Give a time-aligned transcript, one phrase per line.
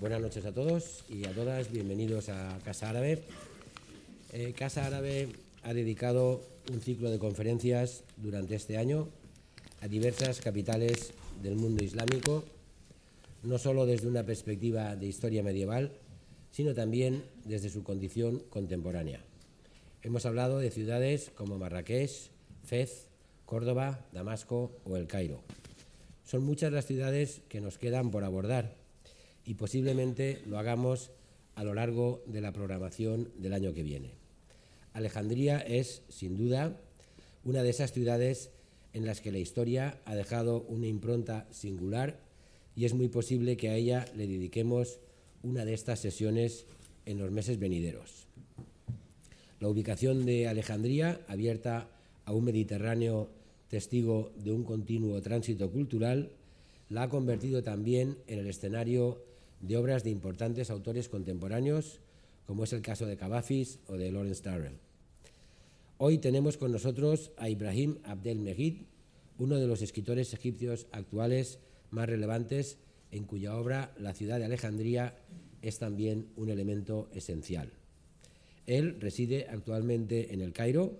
[0.00, 1.72] buenas noches a todos y a todas.
[1.72, 3.22] Bienvenidos a Casa Árabe.
[4.32, 5.28] Eh, Casa Árabe
[5.64, 6.40] ha dedicado
[6.70, 9.08] un ciclo de conferencias durante este año
[9.80, 12.44] a diversas capitales del mundo islámico,
[13.42, 15.92] no solo desde una perspectiva de historia medieval,
[16.52, 19.20] sino también desde su condición contemporánea.
[20.02, 22.30] Hemos hablado de ciudades como Marrakech,
[22.64, 23.08] Fez,
[23.46, 25.42] Córdoba, Damasco o El Cairo.
[26.24, 28.87] Son muchas las ciudades que nos quedan por abordar
[29.48, 31.10] y posiblemente lo hagamos
[31.54, 34.10] a lo largo de la programación del año que viene.
[34.92, 36.78] Alejandría es, sin duda,
[37.44, 38.50] una de esas ciudades
[38.92, 42.20] en las que la historia ha dejado una impronta singular
[42.76, 45.00] y es muy posible que a ella le dediquemos
[45.42, 46.66] una de estas sesiones
[47.06, 48.26] en los meses venideros.
[49.60, 51.88] La ubicación de Alejandría, abierta
[52.26, 53.30] a un Mediterráneo
[53.70, 56.32] testigo de un continuo tránsito cultural,
[56.90, 59.26] la ha convertido también en el escenario
[59.60, 62.00] de obras de importantes autores contemporáneos,
[62.46, 64.78] como es el caso de Cavafis o de Lawrence Darrell.
[65.98, 68.82] Hoy tenemos con nosotros a Ibrahim Abdel Mejid,
[69.38, 71.58] uno de los escritores egipcios actuales
[71.90, 72.78] más relevantes,
[73.10, 75.16] en cuya obra la ciudad de Alejandría
[75.62, 77.72] es también un elemento esencial.
[78.66, 80.98] Él reside actualmente en el Cairo,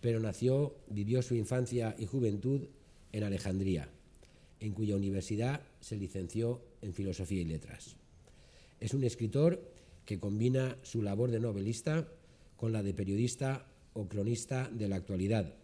[0.00, 2.68] pero nació, vivió su infancia y juventud
[3.12, 3.88] en Alejandría,
[4.60, 7.96] en cuya universidad se licenció en Filosofía y Letras.
[8.80, 9.72] Es un escritor
[10.04, 12.08] que combina su labor de novelista
[12.56, 15.54] con la de periodista o cronista de la actualidad,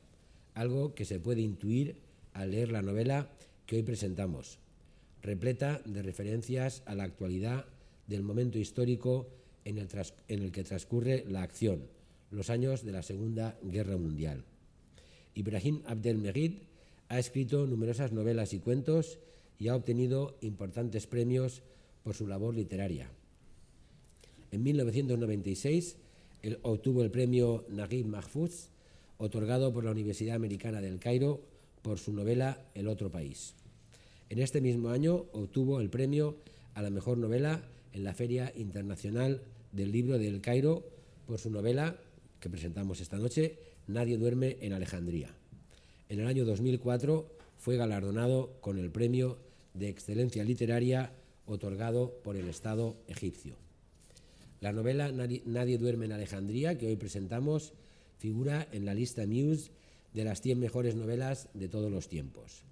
[0.55, 1.97] algo que se puede intuir
[2.33, 3.31] al leer la novela
[3.67, 4.59] que hoy presentamos,
[5.23, 7.67] repleta de referencias a la actualidad
[8.07, 9.29] del momento histórico
[9.65, 11.87] en el, que transcurre la acción,
[12.31, 14.45] los años de la Segunda Guerra Mundial.
[15.35, 16.53] Ibrahim Abdel Mejid
[17.09, 19.19] ha escrito numerosas novelas y cuentos
[19.59, 21.63] y ha obtenido importantes premios
[22.03, 23.11] por su labor literaria.
[24.51, 25.97] En 1996
[26.43, 28.69] él obtuvo el premio Naguib Mahfouz,
[29.19, 31.41] otorgado por la Universidad Americana del Cairo
[31.83, 33.55] por su novela El otro país.
[34.29, 36.37] En este mismo año obtuvo el premio
[36.75, 37.63] a la mejor novela
[37.93, 40.85] en la Feria Internacional del Libro del Cairo
[41.27, 41.97] por su novela
[42.41, 45.35] que presentamos esta noche, Nadie duerme en Alejandría.
[46.15, 47.27] En el año 2004
[47.59, 49.37] fue galardonado con el premio
[49.73, 51.13] de excelencia literaria
[51.45, 53.57] otorgado por el Estado egipcio.
[54.61, 57.73] La novela Nadie, duerme en Alejandría, que hoy presentamos,
[58.17, 59.73] figura en la lista News
[60.13, 62.63] de las 100 mejores novelas de todos los tiempos.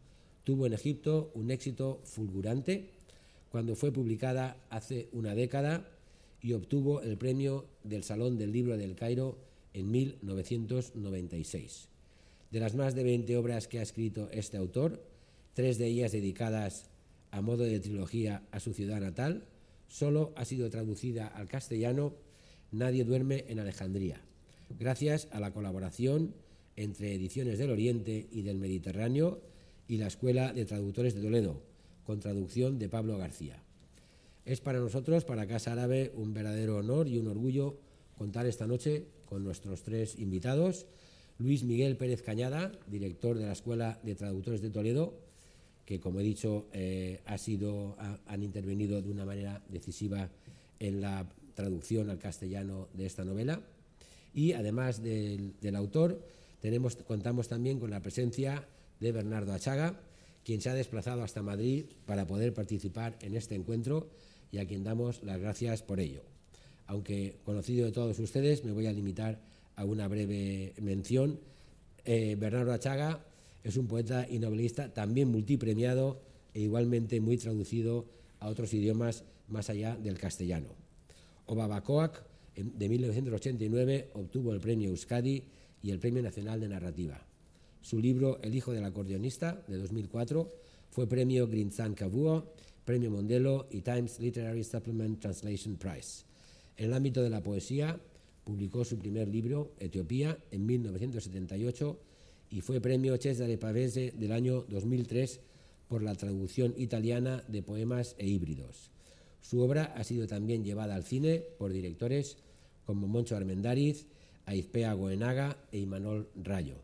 [0.44, 2.90] Tuvo en Egipto un éxito fulgurante
[3.50, 5.90] cuando fue publicada hace una década
[6.40, 9.36] y obtuvo el premio del Salón del Libro del Cairo
[9.74, 11.88] en 1996.
[12.52, 15.02] De las más de 20 obras que ha escrito este autor,
[15.54, 16.90] tres de ellas dedicadas
[17.30, 19.46] a modo de trilogía a su ciudad natal,
[19.88, 22.14] solo ha sido traducida al castellano
[22.72, 24.22] Nadie duerme en Alejandría,
[24.78, 26.34] gracias a la colaboración
[26.74, 29.42] entre Ediciones del Oriente y del Mediterráneo
[29.88, 31.62] y la Escuela de Traductores de Toledo,
[32.04, 33.62] con traducción de Pablo García.
[34.46, 37.76] Es para nosotros, para Casa Árabe, un verdadero honor y un orgullo
[38.16, 40.86] contar esta noche con nuestros tres invitados.
[41.38, 45.18] Luis Miguel Pérez Cañada, director de la Escuela de Traductores de Toledo,
[45.84, 50.30] que, como he dicho, eh, ha sido, han intervenido de una manera decisiva
[50.78, 53.60] en la traducción al castellano de esta novela.
[54.34, 56.24] Y además del, autor,
[57.06, 58.66] contamos también con la presencia
[59.00, 60.00] de Bernardo Achaga,
[60.44, 64.08] quien se ha desplazado hasta Madrid para poder participar en este encuentro
[64.50, 66.22] y a quien damos las gracias por ello.
[66.86, 69.40] Aunque conocido de todos ustedes, me voy a limitar
[69.76, 71.40] a una breve mención.
[72.04, 73.24] Eh, Bernardo Achaga
[73.62, 76.20] es un poeta y novelista también multipremiado
[76.54, 78.06] e igualmente muy traducido
[78.40, 80.68] a otros idiomas más allá del castellano.
[81.46, 82.24] Obabacoac,
[82.54, 85.44] de 1989, obtuvo el premio Euskadi
[85.82, 87.24] y el Premio Nacional de Narrativa.
[87.80, 90.52] Su libro El hijo del acordeonista, de 2004,
[90.90, 92.52] fue premio Grinzan Cavour,
[92.84, 96.24] premio Mondelo y Times Literary Supplement Translation Prize.
[96.76, 97.98] En el ámbito de la poesía,
[98.44, 101.98] publicó su primer libro, Etiopía, en 1978
[102.50, 105.40] y fue premio Cesare Pavese del año 2003
[105.88, 108.90] por la traducción italiana de poemas e híbridos.
[109.40, 112.36] Su obra ha sido también llevada al cine por directores
[112.86, 114.06] como Moncho Armendariz,
[114.46, 116.76] Aizpea Goenaga e Imanol Rayo.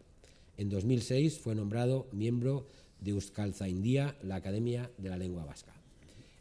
[0.56, 2.66] En 2006 fue nombrado miembro
[3.00, 5.72] de Euskaltzaindia, la Academia de la Lengua Vasca.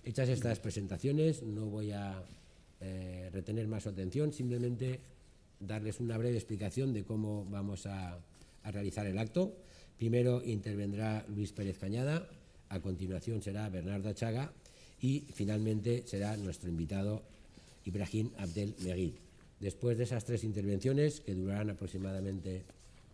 [0.04, 2.24] Hechas estas presentaciones, no voy a
[2.82, 5.00] eh, retener más su atención, simplemente
[5.60, 8.20] darles una breve explicación de cómo vamos a
[8.64, 9.56] realizar el acto.
[9.98, 12.30] Primero intervendrá Luis Pérez Cañada,
[12.70, 14.52] a continuación será Bernardo Chaga
[15.02, 17.24] y finalmente será nuestro invitado
[17.86, 19.14] Ibrahim Abdel Meguid.
[19.60, 22.64] Después de esas tres intervenciones, que durarán aproximadamente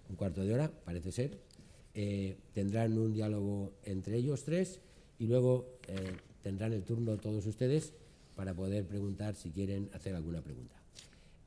[0.09, 1.37] un cuarto de hora, parece ser,
[1.93, 4.79] eh, tendrán un diálogo entre ellos tres
[5.19, 6.11] y luego eh,
[6.41, 7.93] tendrán el turno todos ustedes
[8.35, 10.75] para poder preguntar si quieren hacer alguna pregunta.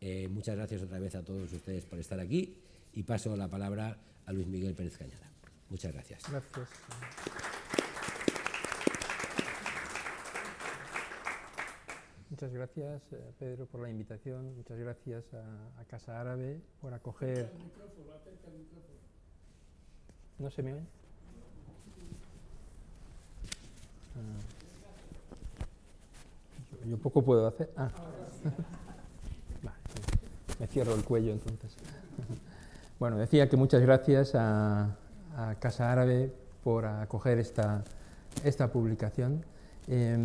[0.01, 2.55] Eh, muchas gracias otra vez a todos ustedes por estar aquí
[2.93, 3.97] y paso la palabra
[4.27, 5.31] a Luis Miguel Pérez Cañada.
[5.69, 6.23] Muchas gracias.
[6.31, 6.69] Gracias.
[12.29, 14.57] Muchas gracias, eh, Pedro, por la invitación.
[14.57, 17.51] Muchas gracias a, a Casa Árabe por acoger.
[20.39, 20.83] ¿No se me oye?
[24.17, 24.57] Ah.
[26.89, 27.71] Yo, poco puedo hacer.
[27.77, 27.91] Ah.
[29.63, 29.77] Vale,
[30.59, 31.77] me cierro el cuello entonces.
[32.99, 34.97] Bueno, decía que muchas gracias a,
[35.37, 36.33] a Casa Árabe
[36.65, 37.85] por acoger esta,
[38.43, 39.45] esta publicación.
[39.87, 40.17] Eh,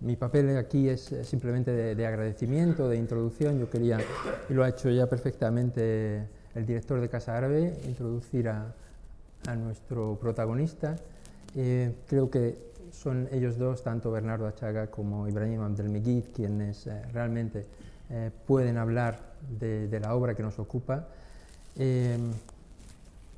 [0.00, 3.58] mi papel aquí es simplemente de, de, agradecimiento, de introducción.
[3.58, 4.00] Yo quería,
[4.50, 8.74] y lo ha hecho ya perfectamente el director de Casa Árabe, introducir a,
[9.46, 10.96] a nuestro protagonista.
[11.56, 17.66] Eh, creo que son ellos dos, tanto Bernardo Achaga como Ibrahim Abdelmegid, quienes eh, realmente
[18.12, 19.20] eh, pueden hablar
[19.60, 21.06] de, la obra que nos ocupa.
[21.76, 22.18] Eh,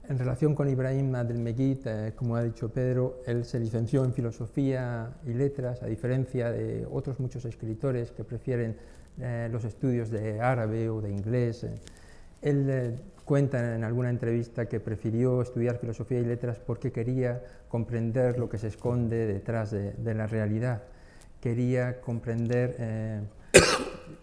[0.09, 5.11] en relación con Ibrahim Abdelmegid, eh, como ha dicho Pedro, él se licenció en Filosofía
[5.27, 8.77] y Letras, a diferencia de otros muchos escritores que prefieren
[9.51, 11.67] los estudios de árabe o de inglés.
[12.43, 18.49] Él cuenta en alguna entrevista que prefirió estudiar Filosofía y Letras porque quería comprender lo
[18.49, 20.83] que se esconde detrás de, la realidad.
[21.41, 23.21] Quería comprender eh,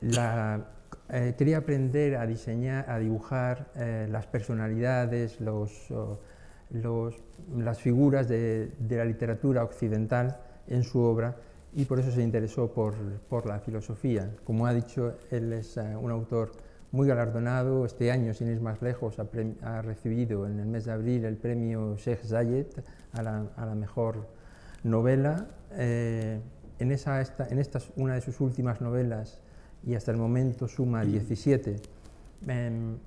[1.10, 5.88] eh, quería aprender a diseñar, a dibujar eh, las personalidades, los,
[6.70, 11.36] las figuras de, la literatura occidental en su obra
[11.74, 12.94] y por eso se interesó por,
[13.30, 14.30] por la filosofía.
[14.44, 16.52] Como ha dicho, él es un autor
[16.92, 17.86] muy galardonado.
[17.86, 19.28] Este año, sin ir más lejos, ha,
[19.64, 22.68] ha, recibido en el mes de abril el premio Sheikh Zayed
[23.14, 24.28] a la, a la mejor
[24.84, 25.48] novela.
[25.72, 26.40] Eh,
[26.80, 29.42] en, esa, esta, en esta, una de sus últimas novelas,
[29.86, 31.76] y hasta el momento suma 17.
[32.48, 32.98] Eh,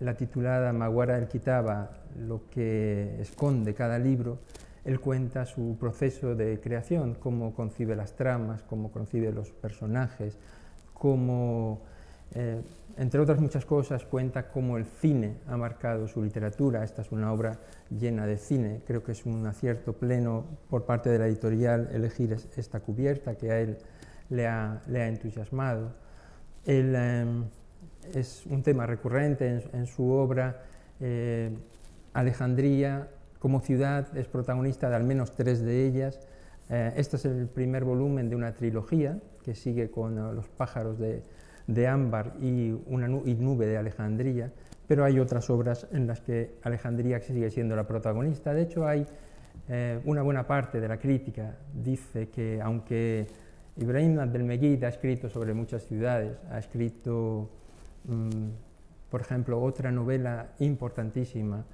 [0.00, 4.38] la titulada Maguara el Kitaba, lo que esconde cada libro,
[4.84, 10.38] él cuenta su proceso de creación, cómo concibe las tramas, cómo concibe los personajes,
[10.94, 11.82] cómo,
[12.34, 12.62] eh,
[12.98, 16.82] entre otras muchas cosas, cuenta cómo el cine ha marcado su literatura.
[16.82, 17.60] Esta es una obra
[17.90, 18.82] llena de cine.
[18.86, 23.52] Creo que es un acierto pleno por parte de la editorial elegir esta cubierta que
[23.52, 23.78] a él
[24.30, 25.92] le ha, entusiasmado.
[26.64, 27.24] El, eh,
[28.14, 30.62] es un tema recurrente en, su obra.
[31.00, 31.56] Eh,
[32.14, 33.08] Alejandría
[33.38, 36.18] como ciudad es protagonista de al menos tres de ellas.
[36.68, 40.98] Eh, este es el primer volumen de una trilogía que sigue con uh, Los pájaros
[40.98, 41.22] de,
[41.68, 44.50] de ámbar y una nube de Alejandría,
[44.88, 48.52] pero hay otras obras en las que Alejandría sigue siendo la protagonista.
[48.52, 49.06] De hecho, hay
[49.68, 53.26] eh, una buena parte de la crítica dice que aunque
[53.76, 57.50] Ibrahim Abdelmegid ha escrito sobre muchas ciudades, ha escrito,
[58.04, 58.48] mmm,
[59.10, 61.64] por ejemplo, otra novela importantísima,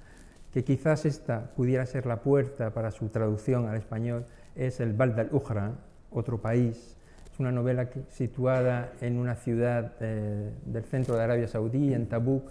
[0.51, 4.25] que quizás esta pudiera ser la puerta para su traducción al español,
[4.55, 5.71] es el Bald al-Ujra,
[6.11, 6.94] otro país.
[7.35, 12.49] Es una novela situada en una ciudad eh, del centro de Arabia Saudí, en Tabuk,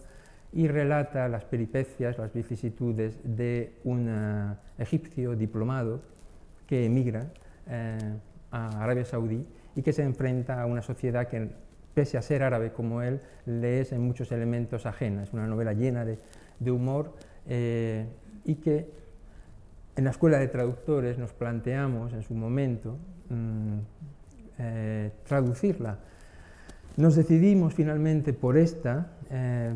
[0.52, 6.02] y relata las peripecias, las vicisitudes de un uh, egipcio diplomado
[6.66, 7.28] que emigra
[7.66, 7.98] eh,
[8.50, 11.48] a Arabia Saudí y que se enfrenta a una sociedad que,
[11.94, 15.22] pese a ser árabe como él, le es en muchos elementos ajena.
[15.22, 16.18] Es una novela llena de,
[16.70, 17.14] humor
[17.48, 18.04] eh,
[18.44, 18.90] y que
[19.96, 22.98] en la Escuela de Traductores nos planteamos en su momento
[23.30, 23.78] mmm,
[24.58, 25.98] eh, traducirla.
[26.96, 29.74] Nos decidimos finalmente por esta, eh,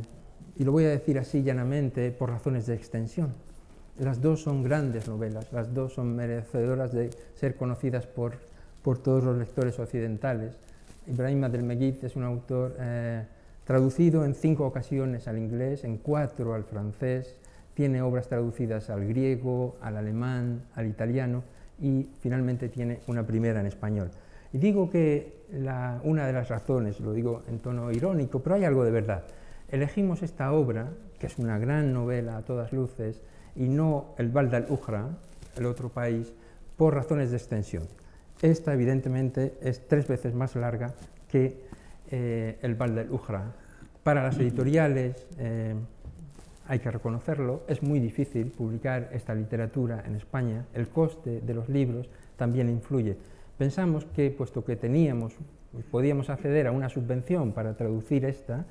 [0.56, 3.32] y lo voy a decir así llanamente, por razones de extensión.
[3.99, 8.37] Las dos son grandes novelas, las dos son merecedoras de ser conocidas por
[8.82, 10.56] por todos los lectores occidentales.
[11.06, 13.23] Ibrahim Abdelmegid es un autor eh,
[13.64, 17.37] traducido en cinco ocasiones al inglés, en cuatro al francés,
[17.75, 21.42] tiene obras traducidas al griego, al alemán, al italiano
[21.80, 24.11] y finalmente tiene una primera en español.
[24.52, 25.38] Y digo que
[26.04, 29.24] una de las razones, lo digo en tono irónico, pero hay algo de verdad.
[29.68, 33.22] Elegimos esta obra, que es una gran novela a todas luces,
[33.54, 35.08] y no el Val al-Ujra,
[35.56, 36.32] el otro país,
[36.76, 37.84] por razones de extensión.
[38.40, 40.94] Esta, evidentemente, es tres veces más larga
[41.28, 41.64] que
[42.10, 43.52] eh, el Val del Ujra.
[44.02, 45.74] Para las editoriales, eh,
[46.66, 50.66] hay que reconocerlo, es muy difícil publicar esta literatura en España.
[50.72, 53.16] El coste de los libros también influye.
[53.58, 55.34] Pensamos que, puesto que teníamos,
[55.90, 58.64] podíamos acceder a una subvención para traducir esta,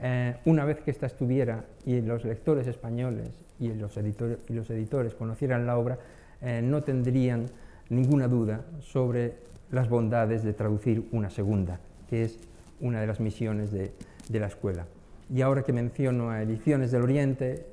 [0.00, 5.78] eh, una vez que esta estuviera y los lectores españoles y los, editores, conocieran la
[5.78, 5.98] obra,
[6.42, 7.46] eh, no tendrían
[7.88, 9.34] ninguna duda sobre
[9.70, 12.38] las bondades de traducir una segunda, que es
[12.80, 13.92] una de las misiones de,
[14.30, 14.86] la escuela.
[15.32, 17.66] Y ahora que menciono a Ediciones del Oriente,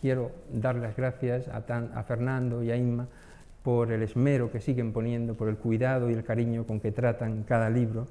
[0.00, 3.08] quiero dar las gracias a, a Fernando y a Inma
[3.64, 7.44] por el esmero que siguen poniendo, por el cuidado y el cariño con que tratan
[7.44, 8.06] cada libro.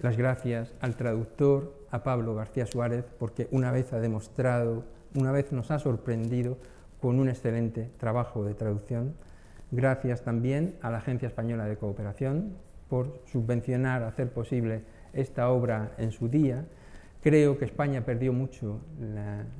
[0.00, 5.50] Las gracias al traductor, a Pablo García Suárez, porque una vez ha demostrado, una vez
[5.50, 6.58] nos ha sorprendido
[7.00, 9.14] con un excelente trabajo de traducción.
[9.70, 12.52] Gracias también a la Agencia Española de Cooperación
[12.90, 14.82] por subvencionar, hacer posible
[15.14, 16.66] esta obra en su día
[17.26, 18.78] Creo que España perdió mucho,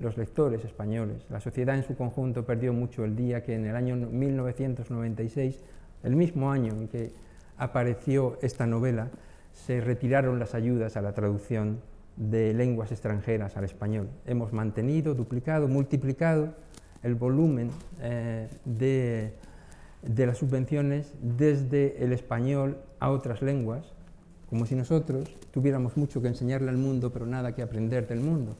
[0.00, 3.74] los lectores españoles, la sociedad en su conjunto perdió mucho el día que en el
[3.74, 5.64] año 1996,
[6.04, 7.10] el mismo año en que
[7.58, 9.08] apareció esta novela,
[9.52, 11.80] se retiraron las ayudas a la traducción
[12.14, 14.10] de lenguas extranjeras al español.
[14.26, 16.54] Hemos mantenido, duplicado, multiplicado
[17.02, 17.70] el volumen
[18.00, 19.32] eh, de,
[20.02, 23.95] de las subvenciones desde el español a otras lenguas
[24.48, 28.56] como si nosotros tuviéramos mucho que enseñarle al mundo, pero nada que aprender del mundo.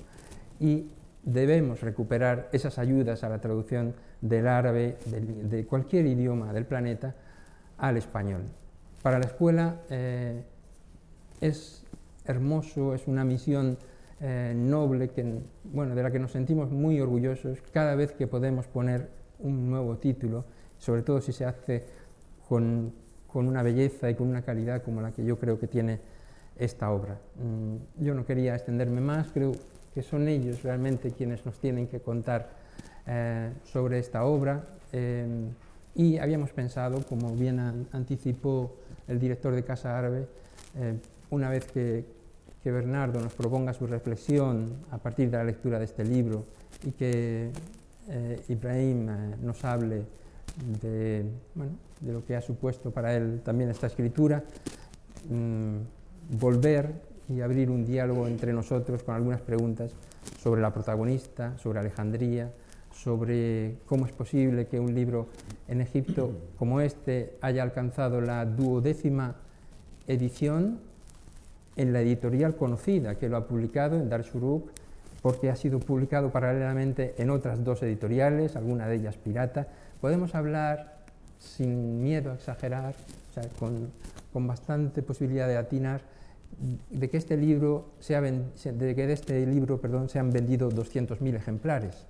[0.58, 0.86] Y
[1.22, 7.14] debemos recuperar esas ayudas a la traducción del árabe, de, cualquier idioma del planeta,
[7.78, 8.42] al español.
[9.02, 10.42] Para la escuela eh,
[11.40, 11.84] es
[12.24, 13.76] hermoso, es una misión
[14.20, 18.66] eh, noble que, bueno, de la que nos sentimos muy orgullosos cada vez que podemos
[18.66, 20.44] poner un nuevo título,
[20.78, 21.84] sobre todo si se hace
[22.48, 22.92] con
[23.36, 26.00] con una belleza y con una calidad como la que yo creo que tiene
[26.58, 27.18] esta obra.
[27.34, 29.52] Mm, yo no quería extenderme más, creo
[29.92, 32.48] que son ellos realmente quienes nos tienen que contar
[33.06, 35.26] eh, sobre esta obra eh,
[35.94, 38.74] y habíamos pensado, como bien anticipó
[39.06, 40.26] el director de Casa Árabe,
[40.78, 40.94] eh,
[41.28, 42.06] una vez que,
[42.62, 46.42] que, Bernardo nos proponga su reflexión a partir de la lectura de este libro
[46.86, 47.50] y que
[48.48, 49.10] Ibrahim
[49.42, 50.04] nos hable
[50.82, 54.44] de, bueno, de lo que ha supuesto para él también esta escritura,
[55.28, 56.94] mm, volver
[57.28, 59.92] y abrir un diálogo entre nosotros con algunas preguntas
[60.38, 62.52] sobre la protagonista, sobre Alejandría,
[62.92, 65.28] sobre cómo es posible que un libro
[65.68, 69.36] en Egipto como este haya alcanzado la duodécima
[70.06, 70.80] edición
[71.76, 74.70] en la editorial conocida que lo ha publicado en Dar Shuruk,
[75.20, 79.68] porque ha sido publicado paralelamente en otras dos editoriales, alguna de ellas pirata.
[80.00, 80.96] Podemos hablar
[81.38, 82.94] sin miedo a exagerar,
[83.58, 83.90] con,
[84.46, 86.02] bastante posibilidad de atinar,
[86.90, 91.34] de que este libro sea, de que de este libro perdón, se han vendido 200.000
[91.34, 92.04] ejemplares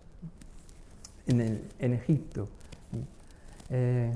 [1.28, 2.48] en, Egipto.
[3.70, 4.12] Eh,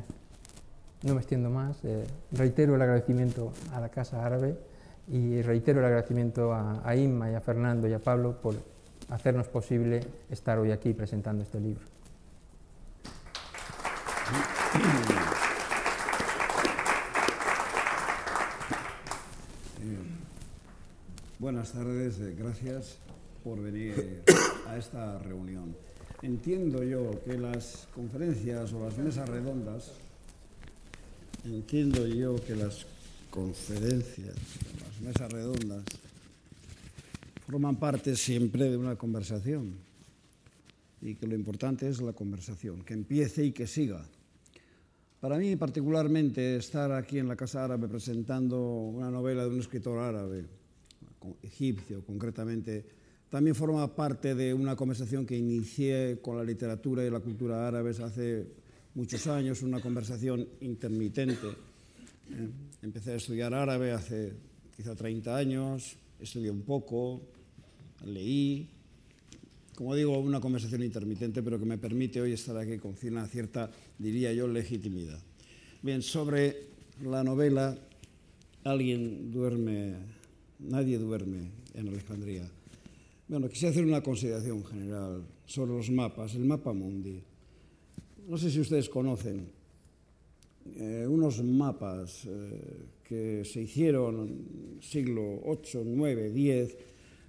[1.02, 4.56] no me extiendo más, eh, reitero el agradecimiento a la Casa Árabe
[5.08, 8.54] y reitero el agradecimiento a, a Inma y a Fernando y a Pablo por
[9.08, 10.00] hacernos posible
[10.30, 12.00] estar hoy aquí presentando este libro.
[21.40, 22.98] Buenas tardes, eh, gracias
[23.42, 24.22] por venir
[24.66, 25.74] a esta reunión.
[26.22, 29.92] Entiendo yo que las conferencias o las mesas redondas,
[31.44, 32.84] entiendo yo que las
[33.30, 34.36] conferencias,
[34.82, 35.82] las mesas redondas,
[37.46, 39.74] forman parte siempre de una conversación
[41.00, 44.04] y que lo importante es la conversación, que empiece y que siga.
[45.20, 49.98] Para mí particularmente estar aquí en la Casa Árabe presentando una novela de un escritor
[49.98, 50.46] árabe,
[51.42, 52.86] egipcio concretamente,
[53.28, 58.00] también forma parte de una conversación que inicié con la literatura y la cultura árabes
[58.00, 58.46] hace
[58.94, 61.48] muchos años, una conversación intermitente.
[62.30, 62.48] Eh,
[62.80, 64.32] empecé a estudiar árabe hace
[64.74, 67.20] quizá 30 años, estudié un poco,
[68.06, 68.70] leí,
[69.80, 73.70] como digo, una conversación intermitente, pero que me permite hoy estar aquí con una cierta,
[73.99, 75.18] diría yo, legitimidad.
[75.80, 76.64] Bien, sobre
[77.02, 77.78] la novela,
[78.62, 79.94] alguien duerme
[80.58, 82.46] nadie duerme en Alejandría.
[83.26, 87.22] Bueno, quisiera hacer una consideración general sobre los mapas, el mapa mundi.
[88.28, 89.49] No sé si ustedes conocen
[90.76, 96.76] eh, unos mapas eh, que se hicieron siglo VIII, IX, X,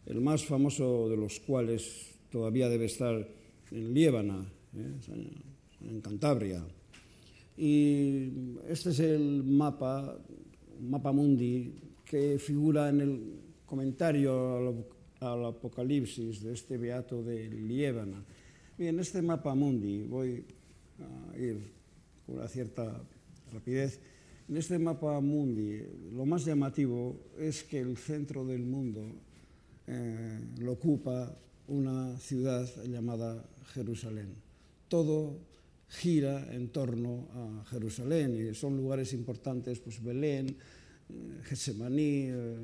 [0.08, 3.28] el más famoso de los cuales todavía debe estar
[3.72, 4.46] en Liébana,
[4.76, 5.00] eh,
[5.82, 6.66] en Cantabria.
[7.58, 8.32] Y
[8.68, 10.18] este es el mapa,
[10.80, 11.74] mapa mundi
[12.06, 13.22] que figura en el
[13.66, 14.58] comentario
[15.20, 18.26] al, Apocalipsis de este beato de Liébana.
[18.78, 20.44] Bien, este mapa mundi voy
[20.98, 21.62] a ir
[22.26, 23.00] con una cierta
[23.54, 24.00] rapidez.
[24.50, 25.80] En este mapa mundi,
[26.12, 29.06] lo más llamativo es que el centro del mundo
[29.86, 31.38] eh, lo ocupa
[31.72, 33.42] una ciudad llamada
[33.74, 34.36] Jerusalén.
[34.90, 35.40] Todo
[35.88, 42.56] gira en torno a Jerusalén y son lugares importantes, pues Belén, eh, Getsemaní, eh,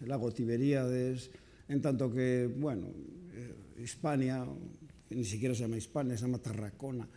[0.00, 1.30] el lago Tiberíades,
[1.68, 2.88] en tanto que, bueno,
[3.34, 4.44] eh, Hispania,
[5.10, 7.08] ni siquiera se llama Hispania, se llama Tarracona,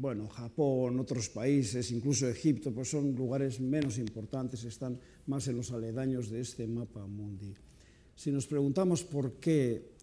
[0.00, 5.70] bueno, Japón, otros países, incluso Egipto, pues son lugares menos importantes, están más en los
[5.70, 7.54] aledaños de este mapa mundi.
[8.16, 9.93] Si nos preguntamos por qué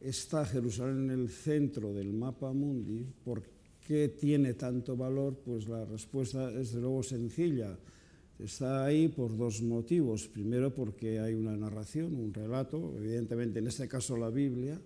[0.00, 3.42] está Jerusalén en el centro del mapa mundi, por
[3.86, 7.78] qué tiene tanto valor, pues la respuesta es de luego sencilla.
[8.38, 10.26] Está ahí por dos motivos.
[10.28, 14.80] Primero porque hay una narración, un relato, evidentemente en este caso la Biblia,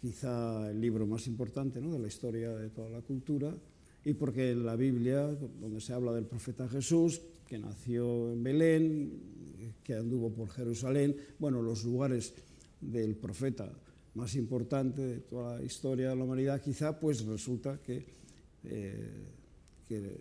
[0.00, 1.92] quizá el libro más importante ¿no?
[1.92, 3.56] de la historia de toda la cultura,
[4.04, 5.28] y porque en la Biblia,
[5.60, 9.20] donde se habla del profeta Jesús, que nació en Belén,
[9.84, 12.34] que anduvo por Jerusalén, bueno, los lugares
[12.80, 13.72] del profeta
[14.14, 18.04] más importante de toda la historia de la humanidad, quizá pues resulta que,
[18.64, 19.10] eh,
[19.88, 20.20] que,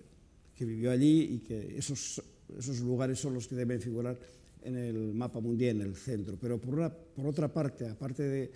[0.56, 2.22] que, vivió allí y que esos,
[2.58, 4.18] esos lugares son los que deben figurar
[4.64, 6.38] en el mapa mundial, en el centro.
[6.40, 8.52] Pero por, una, por otra parte, aparte de,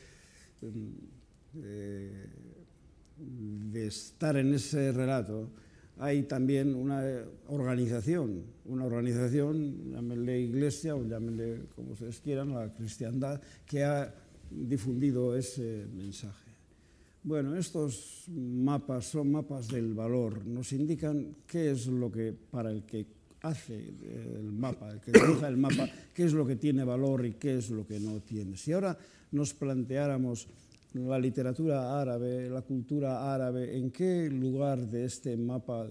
[1.54, 2.30] de,
[3.18, 5.50] de estar en ese relato,
[5.98, 7.04] hay también una
[7.48, 14.14] organización, una organización, llámenle iglesia o llámenle como ustedes quieran, la cristiandad, que ha
[14.56, 16.52] difundido ese mensaje.
[17.24, 22.84] Bueno, estos mapas son mapas del valor, nos indican qué es lo que para el
[22.84, 23.08] que
[23.42, 27.34] hace el mapa, el que dibuja el mapa, qué es lo que tiene valor y
[27.34, 28.58] qué es lo que no tiene.
[28.58, 28.98] Si ahora
[29.32, 30.48] nos planteáramos
[30.94, 35.88] la literatura árabe, la cultura árabe, ¿en qué lugar de este mapa,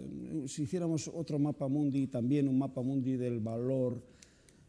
[0.47, 4.01] si hiciéramos otro mapa mundi, también un mapa mundi del valor,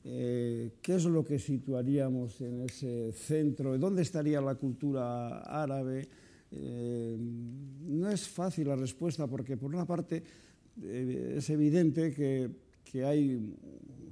[0.07, 3.75] eh, ¿qué es lo que situaríamos en ese centro?
[3.77, 6.07] ¿Dónde estaría la cultura árabe?
[6.51, 10.23] Eh, no es fácil la respuesta porque por una parte
[10.81, 12.49] eh, es evidente que,
[12.83, 13.55] que hay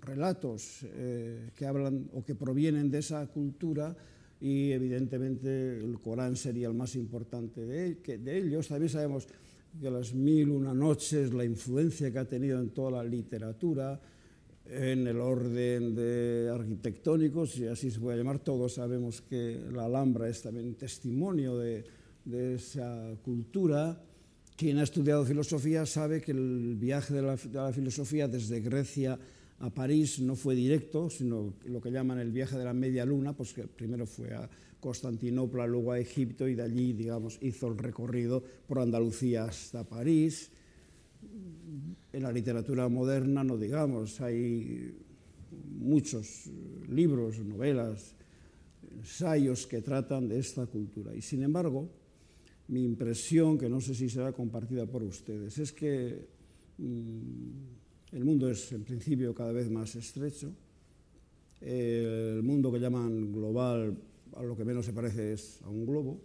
[0.01, 3.95] relatos eh, que hablan o que provienen de esa cultura
[4.41, 8.67] y evidentemente el Corán sería el más importante de, de ellos.
[8.67, 9.27] También sabemos
[9.79, 14.01] que las mil una noches, la influencia que ha tenido en toda la literatura,
[14.65, 20.29] en el orden de arquitectónico, si así se puede llamar, todos sabemos que la Alhambra
[20.29, 21.83] es también testimonio de,
[22.25, 24.01] de esa cultura.
[24.55, 29.19] Quien ha estudiado filosofía sabe que el viaje de la, de la filosofía desde Grecia
[29.59, 33.33] a París no fue directo, sino lo que llaman el viaje de la media luna,
[33.33, 34.49] pues que primero fue a
[34.79, 40.51] Constantinopla, luego a Egipto y de allí, digamos, hizo el recorrido por Andalucía hasta París.
[42.13, 44.95] En la literatura moderna, no digamos, hay
[45.79, 46.47] muchos
[46.87, 48.15] libros, novelas,
[48.99, 51.15] ensayos que tratan de esta cultura.
[51.15, 51.89] Y sin embargo,
[52.67, 56.27] mi impresión, que no sé si será compartida por ustedes, es que
[56.77, 60.53] mmm, el mundo es, en principio, cada vez más estrecho.
[61.59, 63.97] El mundo que llaman global,
[64.35, 66.21] a lo que menos se parece es a un globo,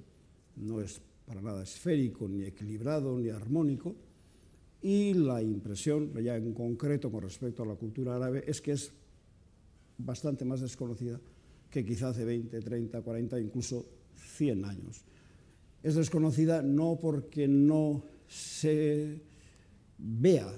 [0.57, 3.97] no es para nada esférico, ni equilibrado, ni armónico.
[4.83, 8.93] Y la impresión, ya en concreto con respecto a la cultura árabe, es que es
[9.99, 11.21] bastante más desconocida
[11.71, 13.87] que quizá hace 20, 30, 40, incluso
[14.37, 15.05] 100 años.
[15.83, 19.21] Es desconocida no porque no se
[19.99, 20.53] vea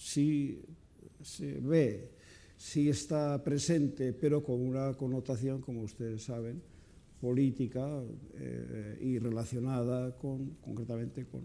[0.00, 0.60] sí
[1.22, 2.10] se ve,
[2.56, 6.62] sí está presente, pero con una connotación, como ustedes saben,
[7.20, 8.02] política
[8.34, 11.42] eh, y relacionada con, concretamente con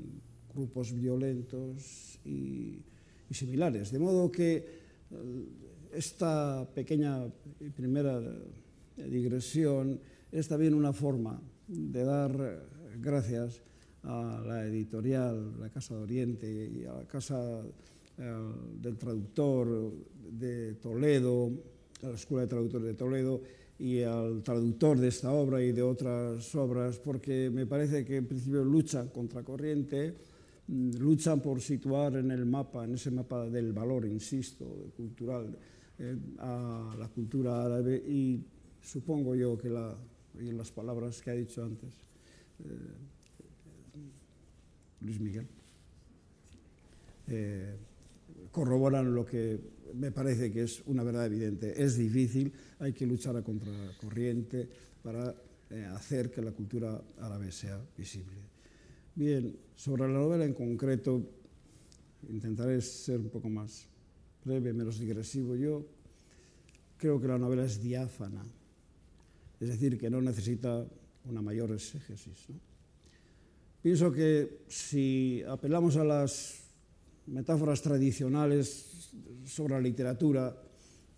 [0.55, 2.79] grupos violentos y,
[3.29, 3.91] y similares.
[3.91, 5.45] De modo que eh,
[5.93, 7.25] esta pequeña
[7.59, 8.21] y primera
[8.97, 9.99] digresión
[10.31, 12.59] es también una forma de dar eh,
[13.01, 13.61] gracias
[14.03, 17.63] a la editorial, la Casa de Oriente y a la Casa
[18.17, 18.33] eh,
[18.81, 19.93] del Traductor
[20.31, 21.51] de Toledo,
[22.03, 23.41] a la Escuela de Traductores de Toledo
[23.77, 28.25] y al traductor de esta obra y de otras obras, porque me parece que en
[28.25, 30.15] principio luchan contra corriente
[30.67, 35.57] luchan por situar en el mapa, en ese mapa del valor, insisto, cultural,
[35.97, 38.43] eh, a la cultura árabe y
[38.81, 39.95] supongo yo que la,
[40.33, 41.93] las palabras que ha dicho antes
[42.63, 42.67] eh,
[45.01, 45.47] Luis Miguel.
[47.27, 47.75] Eh,
[48.51, 49.59] corroboran lo que
[49.93, 51.81] me parece que es una verdad evidente.
[51.81, 54.67] Es difícil, hay que luchar a contracorriente
[55.03, 55.35] para
[55.93, 58.44] hacer que la cultura árabe sea visible.
[59.15, 61.23] Bien, sobre la novela en concreto,
[62.27, 63.87] intentaré ser un poco más
[64.43, 65.55] breve, menos digresivo.
[65.55, 65.85] Yo
[66.97, 68.43] creo que la novela es diáfana,
[69.61, 70.85] es decir, que no necesita
[71.29, 72.47] una mayor exégesis.
[73.81, 76.65] Pienso que si apelamos a las
[77.27, 79.11] metáforas tradicionales
[79.45, 80.61] sobre la literatura,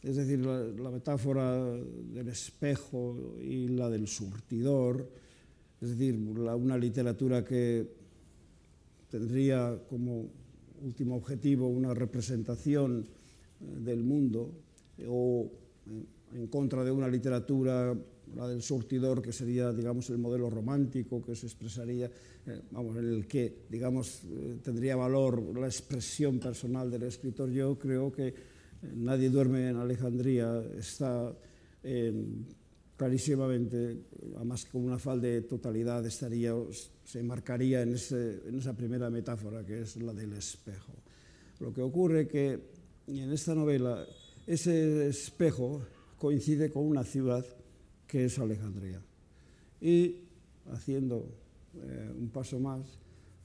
[0.03, 5.09] es decir, la, la, metáfora del espejo y la del surtidor,
[5.81, 7.87] es decir, una literatura que
[9.09, 10.29] tendría como
[10.81, 13.07] último objetivo una representación
[13.59, 14.51] eh, del mundo
[14.97, 15.49] eh, o
[15.89, 17.95] eh, en contra de una literatura,
[18.35, 22.11] la del surtidor, que sería, digamos, el modelo romántico que se expresaría,
[22.45, 27.49] eh, vamos, en el que, digamos, eh, tendría valor la expresión personal del escritor.
[27.49, 28.33] Yo creo que eh,
[28.95, 31.33] Nadie duerme en Alejandría está
[31.83, 32.45] en
[32.97, 34.05] clarísimamente,
[34.35, 36.53] además con una fal de totalidad, estaría,
[37.05, 40.93] se marcaría en esa primera metáfora que es la del espejo.
[41.59, 42.59] Lo que ocurre que
[43.07, 44.05] en esta novela
[44.47, 45.81] ese espejo
[46.17, 47.45] coincide con una ciudad
[48.07, 49.01] que es Alejandría.
[49.79, 50.23] Y
[50.71, 51.29] haciendo
[51.75, 52.97] eh, un paso más,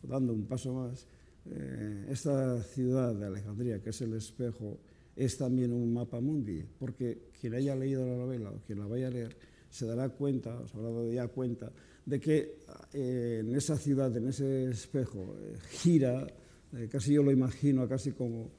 [0.02, 1.06] dando un paso más,
[1.46, 4.78] eh, esta ciudad de Alejandría, que es el espejo,
[5.16, 9.08] es también un mapa mundi, porque quien haya leído la novela o quien la vaya
[9.08, 9.36] a leer
[9.72, 11.72] se dará cuenta, se habrá dado ya cuenta,
[12.04, 12.58] de que
[12.92, 16.26] eh, en esa ciudad, en ese espejo, eh, gira,
[16.74, 18.50] eh, casi yo lo imagino, casi como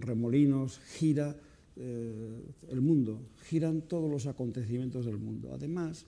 [0.00, 1.36] remolinos, gira
[1.76, 5.50] eh, el mundo, giran todos los acontecimientos del mundo.
[5.52, 6.06] Además,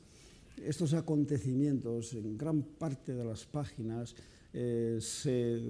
[0.65, 4.15] estos acontecimientos en gran parte de las páginas
[4.53, 5.61] se,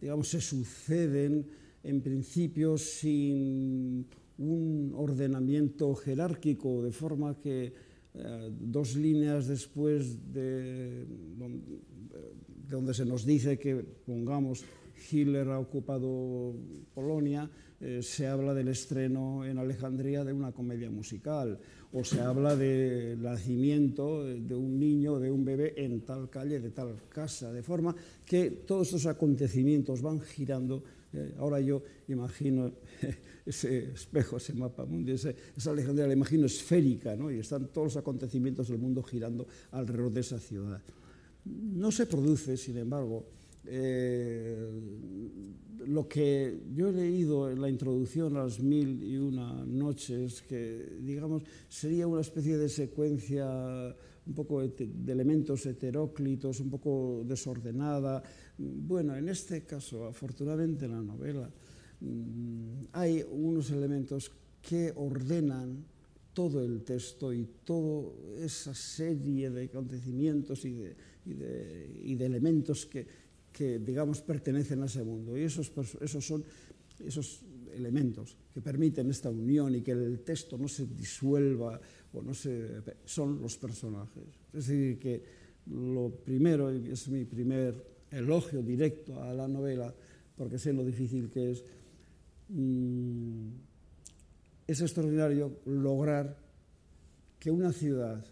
[0.00, 1.46] digamos, se suceden
[1.82, 4.06] en principio sin
[4.38, 7.72] un ordenamiento jerárquico, de forma que
[8.14, 14.64] eh, dos líneas después de, de donde se nos dice que, pongamos,
[15.10, 16.54] Hitler ha ocupado
[16.94, 21.58] Polonia, eh, se habla del estreno en Alejandría de una comedia musical,
[21.92, 26.70] o se habla del nacimiento de un niño, de un bebé en tal calle, de
[26.70, 27.94] tal casa, de forma
[28.26, 30.82] que todos estos acontecimientos van girando
[31.38, 32.72] ahora yo imagino
[33.46, 37.30] ese espejo, ese mapa mundi, ese, esa Alejandría, la imagino esférica, ¿no?
[37.30, 40.82] y están todos los acontecimientos del mundo girando alrededor de esa ciudad.
[41.44, 43.24] No se produce, sin embargo,
[43.64, 44.70] eh,
[45.86, 50.98] lo que yo he leído en la introducción a las mil y una noches, que
[51.00, 53.94] digamos sería una especie de secuencia
[54.28, 58.22] un poco de elementos heteróclitos, un poco desordenada.
[58.58, 61.50] Bueno, en este caso, afortunadamente en la novela,
[62.00, 65.84] mm, hay unos elementos que ordenan
[66.34, 72.26] todo el texto y toda esa serie de acontecimientos y de, y de, y de
[72.26, 73.06] elementos que,
[73.50, 75.36] que, digamos, pertenecen a ese mundo.
[75.36, 76.44] Y esos, esos son
[77.04, 77.42] esos
[77.74, 81.80] elementos que permiten esta unión y que el texto no se disuelva
[82.12, 84.24] o no se, son los personajes.
[84.52, 85.22] Es decir, que
[85.66, 87.74] lo primero, y es mi primer
[88.10, 89.94] elogio directo a la novela,
[90.36, 91.64] porque sé lo difícil que es,
[92.48, 93.48] mmm,
[94.66, 96.36] es extraordinario lograr
[97.38, 98.24] que una ciudad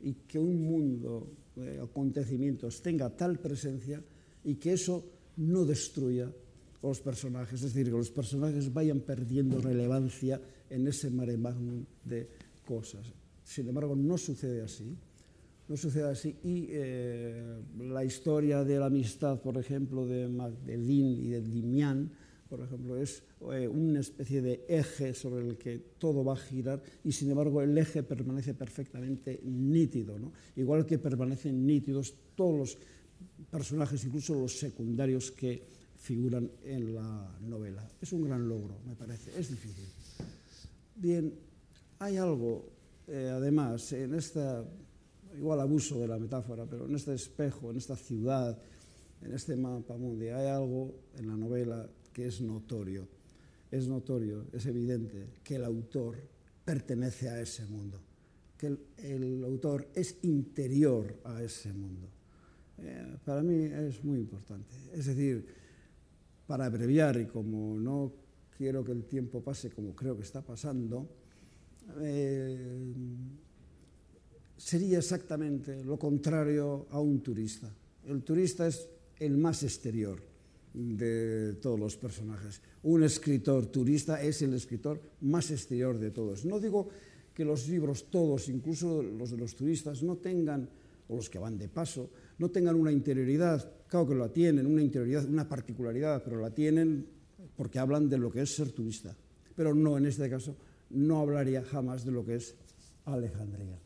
[0.00, 4.02] y que un mundo de acontecimientos tenga tal presencia
[4.44, 5.04] y que eso
[5.36, 6.32] no destruya
[6.82, 12.28] los personajes, es decir, que los personajes vayan perdiendo relevancia en ese mare magnum de
[12.64, 13.12] cosas.
[13.44, 14.96] Sin embargo, no sucede así.
[15.68, 16.36] No sucede así.
[16.42, 22.10] Y eh, la historia de la amistad, por ejemplo, de Magdalene y de Dimián,
[22.48, 26.82] por ejemplo, es eh, una especie de eje sobre el que todo va a girar
[27.02, 30.32] y, sin embargo, el eje permanece perfectamente nítido, ¿no?
[30.56, 32.78] igual que permanecen nítidos todos los
[33.50, 35.62] personajes, incluso los secundarios que
[35.96, 37.88] figuran en la novela.
[38.00, 39.30] Es un gran logro, me parece.
[39.38, 39.86] Es difícil.
[40.96, 41.32] Bien,
[42.02, 42.68] hay algo,
[43.06, 44.64] eh, además, en esta,
[45.36, 48.58] igual abuso de la metáfora, pero en este espejo, en esta ciudad,
[49.20, 53.06] en este mapa mundial, hay algo en la novela que es notorio.
[53.70, 56.16] Es notorio, es evidente que el autor
[56.64, 58.00] pertenece a ese mundo,
[58.58, 62.08] que el, autor es interior a ese mundo.
[62.78, 64.74] Eh, para mí es muy importante.
[64.92, 65.46] Es decir,
[66.48, 68.12] para abreviar y como no
[68.56, 71.21] quiero que el tiempo pase como creo que está pasando,
[72.00, 72.94] eh,
[74.56, 77.72] sería exactamente lo contrario a un turista.
[78.06, 80.20] El turista es el más exterior
[80.74, 82.60] de todos los personajes.
[82.82, 86.44] Un escritor turista es el escritor más exterior de todos.
[86.44, 86.88] No digo
[87.34, 90.68] que los libros todos, incluso los de los turistas, no tengan,
[91.08, 93.70] o los que van de paso, no tengan una interioridad.
[93.86, 97.06] claro que la tienen, una interioridad, una particularidad, pero la tienen
[97.56, 99.16] porque hablan de lo que es ser turista.
[99.54, 100.56] Pero no, en este caso,
[100.92, 102.54] no hablaría jamás de lo que es
[103.04, 103.78] Alejandría.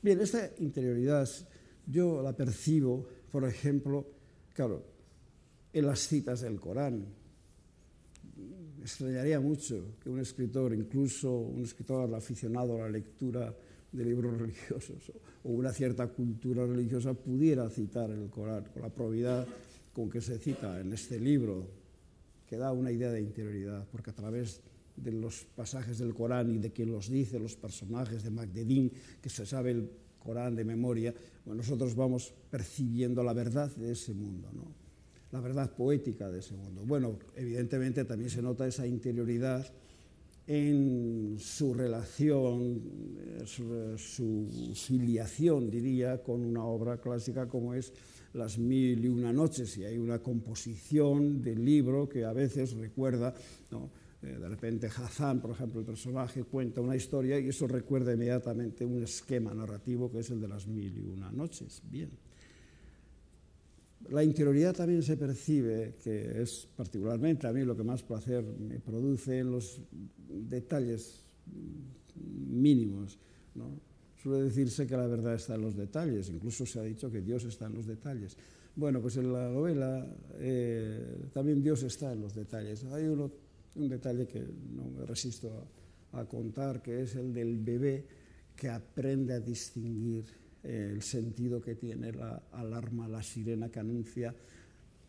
[0.00, 1.28] Bien, esta interioridad
[1.86, 4.06] yo la percibo, por ejemplo,
[4.54, 4.84] claro,
[5.72, 7.06] en las citas del Corán.
[8.80, 13.54] Extrañaría mucho que un escritor, incluso un escritor aficionado a la lectura
[13.92, 15.12] de libros religiosos
[15.44, 19.46] o una cierta cultura religiosa, pudiera citar el Corán con la probidad
[19.92, 21.68] con que se cita en este libro,
[22.46, 24.62] que da una idea de interioridad, porque a través
[24.96, 29.28] de los pasajes del Corán y de quien los dice, los personajes de Magdedín, que
[29.28, 34.48] se sabe el Corán de memoria, bueno, nosotros vamos percibiendo la verdad de ese mundo,
[34.52, 34.82] ¿no?
[35.32, 36.82] la verdad poética de ese mundo.
[36.84, 39.66] Bueno, evidentemente también se nota esa interioridad
[40.46, 42.82] en su relación,
[43.46, 47.92] su, su, filiación, diría, con una obra clásica como es
[48.34, 53.34] Las Mil y Una Noches, y hay una composición del libro que a veces recuerda.
[54.22, 58.84] Eh, de repente Hazán, por ejemplo, el personaje cuenta una historia y eso recuerda inmediatamente
[58.84, 61.82] un esquema narrativo que es el de las mil y una noches.
[61.90, 62.10] Bien.
[64.10, 68.80] La interioridad también se percibe, que es particularmente a mí lo que más placer me
[68.80, 69.80] produce en los
[70.28, 71.24] detalles
[72.16, 73.18] mínimos.
[73.54, 73.80] ¿no?
[74.22, 77.44] Suele decirse que la verdad está en los detalles, incluso se ha dicho que Dios
[77.44, 78.36] está en los detalles.
[78.74, 82.84] Bueno, pues en la novela eh, también Dios está en los detalles.
[82.84, 83.30] Hay uno
[83.74, 85.66] un detalle que no me resisto
[86.12, 88.04] a, a contar, que es el del bebé
[88.54, 90.24] que aprende a distinguir
[90.62, 94.34] eh, el sentido que tiene la alarma, la sirena que anuncia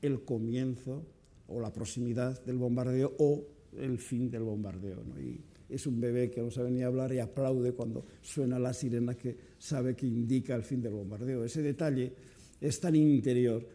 [0.02, 1.06] el comienzo
[1.48, 3.46] o la proximidad del bombardeo o
[3.78, 5.04] el fin del bombardeo.
[5.04, 5.20] ¿no?
[5.20, 9.16] Y es un bebé que no sabe ni hablar y aplaude cuando suena la sirena
[9.16, 11.44] que sabe que indica el fin del bombardeo.
[11.44, 12.14] Ese detalle
[12.60, 13.66] es tan interior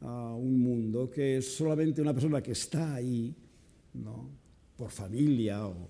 [0.00, 3.34] a un mundo que solamente una persona que está ahí
[3.94, 4.30] ¿no?
[4.78, 5.88] Por familia o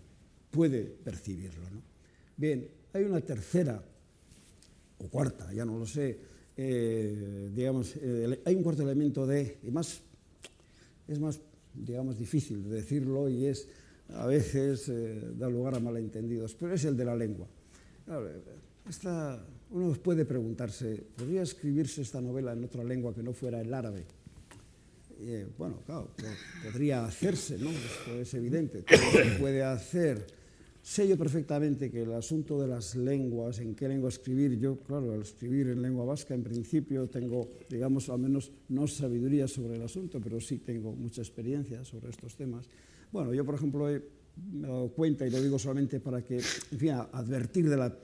[0.51, 1.71] puede percibirlo.
[1.71, 1.83] ¿no?
[2.37, 3.85] Bien, hay una tercera
[4.99, 6.19] o cuarta, ya no lo sé,
[6.57, 10.01] eh, digamos, eh, hay un cuarto elemento de, y más,
[11.07, 11.41] es más,
[11.73, 13.69] digamos, difícil de decirlo y es,
[14.09, 17.47] a veces eh, da lugar a malentendidos, pero es el de la lengua.
[18.89, 23.73] esta, uno puede preguntarse, ¿podría escribirse esta novela en otra lengua que no fuera el
[23.73, 24.07] árabe?
[25.21, 26.11] Eh, bueno, claro,
[26.65, 27.71] podría hacerse, ¿no?
[27.71, 30.27] Esto es evidente, todo se puede hacer.
[30.81, 35.13] Sé yo perfectamente que el asunto de las lenguas, en qué lengua escribir, yo, claro,
[35.13, 39.83] al escribir en lengua vasca, en principio tengo, digamos, al menos no sabiduría sobre el
[39.83, 42.67] asunto, pero sí tengo mucha experiencia sobre estos temas.
[43.13, 46.79] Bueno, yo, por ejemplo, me he dado cuenta, y lo digo solamente para que, en
[46.79, 47.95] fin, advertir de la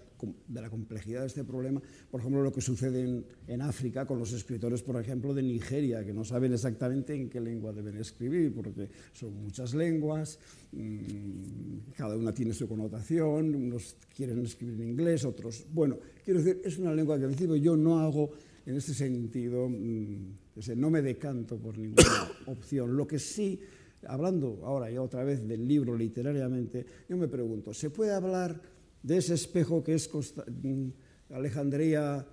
[0.48, 4.18] de la complejidad de este problema, por ejemplo, lo que sucede en, en, África con
[4.18, 8.54] los escritores, por ejemplo, de Nigeria, que no saben exactamente en qué lengua deben escribir,
[8.54, 10.38] porque son muchas lenguas,
[10.72, 15.66] mmm, cada una tiene su connotación, unos quieren escribir en inglés, otros...
[15.72, 18.30] Bueno, quiero decir, es una lengua que al principio yo no hago
[18.66, 20.36] en este sentido, mmm,
[20.76, 22.96] no me decanto por ninguna opción.
[22.96, 23.60] Lo que sí
[24.06, 28.60] hablando ahora ya otra vez del libro literariamente, yo me pregunto, ¿se puede hablar
[29.04, 30.88] de ese espejo que es Costa, mm,
[31.34, 32.26] Alejandría,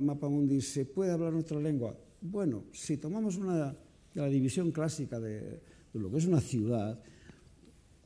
[0.00, 1.98] mapa mundi, ¿se puede hablar otra lengua?
[2.20, 3.76] Bueno, si tomamos una,
[4.14, 5.40] la división clásica de,
[5.92, 6.98] de, lo que es una ciudad,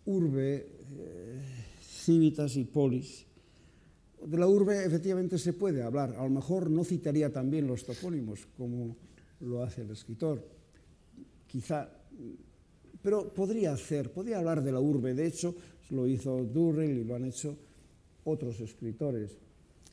[0.07, 1.41] urbe, eh,
[1.81, 3.27] civitas y polis,
[4.25, 8.49] de la urbe efectivamente se puede hablar, a lo mejor no citaría también los topónimos
[8.57, 8.97] como
[9.41, 10.43] lo hace el escritor,
[11.47, 11.89] quizá,
[13.03, 15.55] pero podría hacer, podría hablar de la urbe, de hecho,
[15.91, 17.57] lo hizo Durrell y lo han hecho
[18.25, 19.37] otros escritores.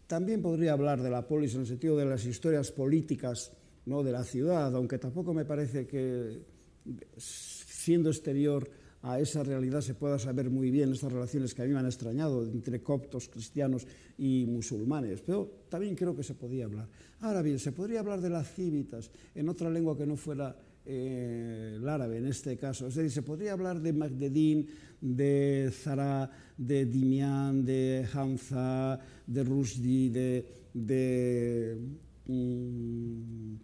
[0.07, 3.51] También podría hablar de la polis en el sentido de las historias políticas
[3.85, 4.03] ¿no?
[4.03, 6.41] de la ciudad, aunque tampoco me parece que
[7.17, 8.69] siendo exterior
[9.01, 11.85] a esa realidad se pueda saber muy bien estas relaciones que a mí me han
[11.85, 13.85] extrañado entre coptos, cristianos
[14.17, 16.87] y musulmanes, pero también creo que se podía hablar.
[17.19, 20.55] Ahora bien, se podría hablar de las cívitas en otra lengua que no fuera
[20.85, 22.87] eh, el árabe en este caso.
[22.87, 24.67] Es decir, se podría hablar de Magdedín,
[25.01, 31.77] de Zara, de Dimián, de Hamza, de Rushdie, de, de
[32.27, 33.57] um,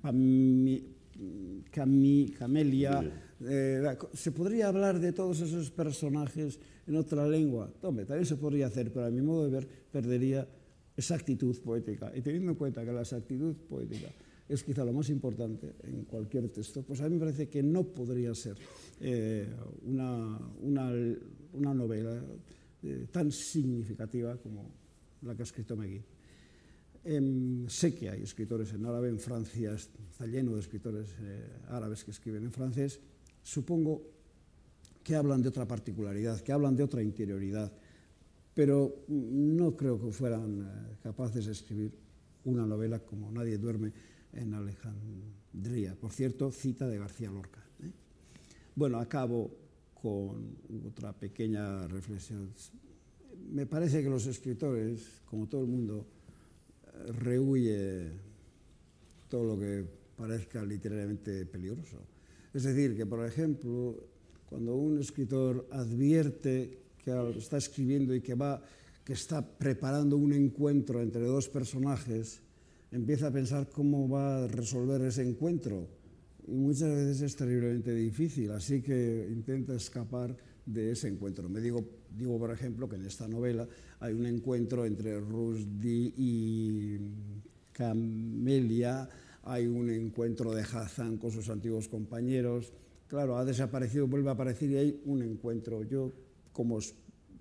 [1.72, 3.12] Cami, Camelia.
[3.44, 7.72] Eh, se podría hablar de todos esos personajes en otra lengua.
[7.82, 10.48] Tome, también se podría hacer, pero a mi modo de ver perdería
[10.96, 12.12] esa actitud poética.
[12.16, 14.10] Y teniendo en cuenta que la actitud poética
[14.52, 17.84] es quizá lo más importante en cualquier texto, pues a mí me parece que no
[17.84, 18.58] podría ser
[19.00, 19.48] eh,
[19.84, 20.92] una, una,
[21.54, 22.22] una, novela
[22.84, 24.70] eh, tan significativa como
[25.22, 26.02] la que ha escrito Megui.
[27.04, 32.04] Em, sé que hay escritores en árabe, en Francia está lleno de escritores eh, árabes
[32.04, 33.00] que escriben en francés.
[33.42, 34.04] Supongo
[35.02, 37.72] que hablan de otra particularidad, que hablan de otra interioridad,
[38.54, 41.92] pero no creo que fueran capaces de escribir
[42.44, 43.94] una novela como Nadie duerme
[44.34, 45.96] en Alejandría.
[45.96, 47.64] Por cierto, cita de García Lorca.
[47.82, 47.92] ¿eh?
[48.76, 49.52] Bueno, acabo
[49.94, 52.54] con otra pequeña reflexión.
[53.52, 56.06] Me parece que los escritores, como todo el mundo,
[57.20, 58.10] rehuye
[59.30, 61.98] todo lo que parezca literariamente peligroso.
[62.54, 63.96] Es decir, que por ejemplo,
[64.46, 68.62] cuando un escritor advierte que está escribiendo y que va
[69.04, 72.42] que está preparando un encuentro entre dos personajes,
[72.92, 75.88] empieza a pensar cómo va a resolver ese encuentro.
[76.48, 81.48] Y muchas veces es terriblemente difícil, así que intenta escapar de ese encuentro.
[81.50, 81.84] Me digo,
[82.16, 83.68] digo, por ejemplo, que en esta novela
[84.00, 86.98] hay un encuentro entre Rusdi y
[87.72, 89.08] Camelia,
[89.44, 92.74] hay un encuentro de Hazan con sus antiguos compañeros.
[93.08, 95.84] Claro, ha desaparecido, vuelve a aparecer y hay un encuentro.
[95.84, 96.12] Yo,
[96.52, 96.80] como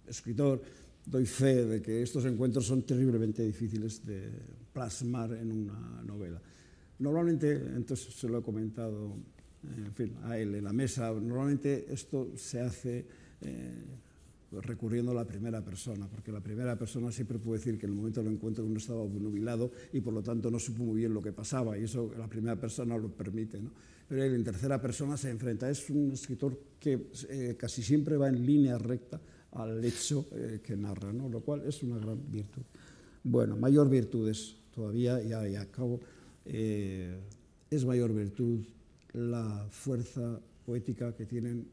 [0.07, 0.63] escritor,
[1.07, 4.31] doy fe de que estos encuentros son terriblemente difíciles de
[4.73, 6.41] plasmar en una novela.
[6.99, 9.17] Normalmente, entonces se lo he comentado
[9.63, 11.11] en fin, a él en la mesa.
[11.13, 13.07] Normalmente esto se hace
[13.43, 13.85] eh,
[14.53, 17.97] recurriendo a la primera persona, porque la primera persona siempre puede decir que en el
[17.97, 21.23] momento del encuentro uno estaba nubilado y por lo tanto no supo muy bien lo
[21.23, 23.61] que pasaba, y eso la primera persona lo permite.
[23.61, 23.71] ¿no?
[24.09, 25.71] Pero él en tercera persona se enfrenta.
[25.71, 29.21] Es un escritor que eh, casi siempre va en línea recta
[29.53, 31.29] al hecho eh, que narra, ¿no?
[31.29, 32.63] lo cual es una gran virtud.
[33.23, 36.01] Bueno, mayor virtud es todavía, ya, ya acabo,
[36.45, 38.65] es mayor virtud
[39.13, 41.69] la fuerza poética que tienen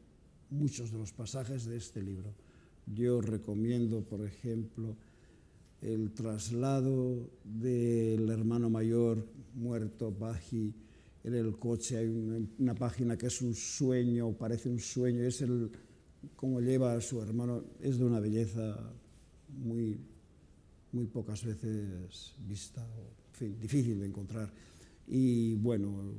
[0.50, 2.34] muchos de los pasajes de este libro.
[2.86, 4.94] Yo recomiendo, por ejemplo,
[5.80, 10.74] el traslado del hermano mayor muerto, Baji,
[11.24, 11.96] en el coche.
[11.96, 12.08] Hay
[12.58, 15.70] una, página que es un sueño, parece un sueño, es el
[16.36, 18.92] cómo lleva a su hermano, es de una belleza
[19.48, 19.98] muy,
[20.92, 24.52] muy pocas veces vista, en fin, difícil de encontrar.
[25.06, 26.14] Y bueno,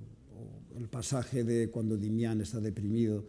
[0.76, 3.26] el pasaje de cuando Dimián está deprimido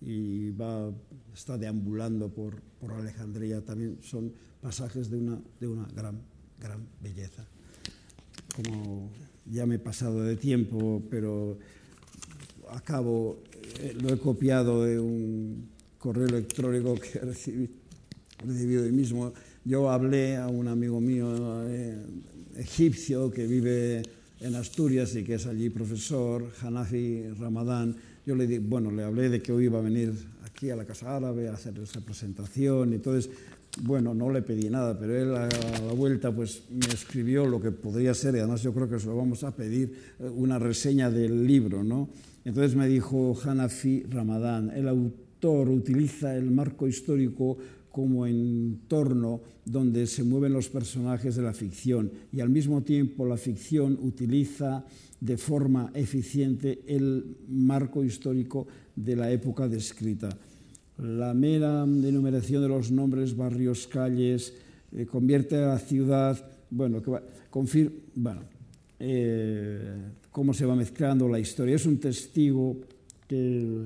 [0.00, 0.92] y va,
[1.34, 6.20] está deambulando por, por Alejandría, también son pasajes de una, de una gran,
[6.58, 7.46] gran belleza.
[8.54, 9.10] Como
[9.46, 11.58] ya me he pasado de tiempo, pero
[12.70, 13.42] acabo,
[13.80, 17.72] eh, lo he copiado de un correo electrónico que he recibido,
[18.44, 19.32] recibido hoy mismo.
[19.64, 21.28] Yo hablé a un amigo mío
[21.68, 21.96] eh,
[22.56, 24.02] egipcio que vive
[24.40, 27.94] en Asturias y que es allí profesor, Hanafi Ramadán,
[28.26, 30.12] yo le, di, bueno, le hablé de que hoy iba a venir
[30.44, 32.92] aquí a la Casa Árabe a hacer esa presentación.
[32.92, 33.30] Entonces,
[33.82, 37.70] bueno, no le pedí nada, pero él a la vuelta pues me escribió lo que
[37.70, 41.08] podría ser, y además yo creo que se lo vamos a pedir, eh, una reseña
[41.08, 42.08] del libro, ¿no?
[42.44, 47.58] Entonces me dijo Hanafi Ramadán, el autor utiliza el marco histórico
[47.92, 53.36] como entorno donde se mueven los personajes de la ficción y al mismo tiempo la
[53.36, 54.84] ficción utiliza
[55.20, 60.30] de forma eficiente el marco histórico de la época descrita.
[60.98, 64.54] La mera enumeración de los nombres, barrios, calles,
[64.92, 67.22] eh, convierte a la ciudad, bueno, que va,
[68.14, 68.42] bueno
[68.98, 69.96] eh,
[70.30, 71.76] cómo se va mezclando la historia.
[71.76, 72.76] Es un testigo
[73.26, 73.84] que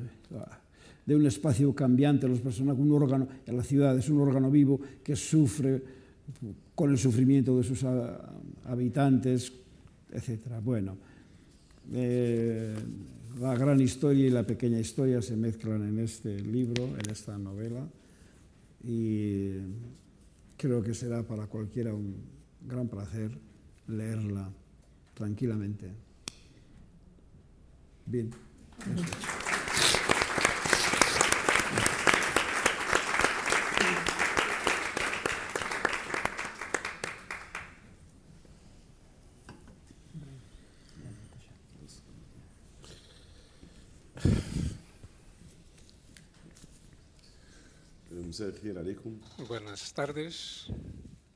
[1.06, 5.14] de un espacio cambiante, los personajes, un órgano, la ciudad es un órgano vivo que
[5.14, 5.82] sufre
[6.74, 7.84] con el sufrimiento de sus
[8.64, 9.52] habitantes,
[10.12, 10.60] etc.
[10.62, 10.96] Bueno,
[11.92, 12.74] eh,
[13.40, 17.86] la gran historia y la pequeña historia se mezclan en este libro, en esta novela,
[18.82, 19.52] y
[20.56, 22.16] creo que será para cualquiera un
[22.66, 23.30] gran placer
[23.86, 24.50] leerla
[25.14, 25.92] tranquilamente.
[28.06, 28.30] Bien.
[49.47, 50.67] Buenas tardes.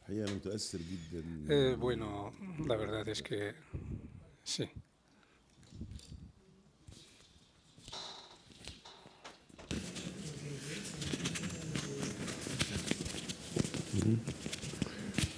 [0.07, 2.31] Eh, bueno,
[2.67, 3.55] la verdad es que
[4.43, 4.69] sí.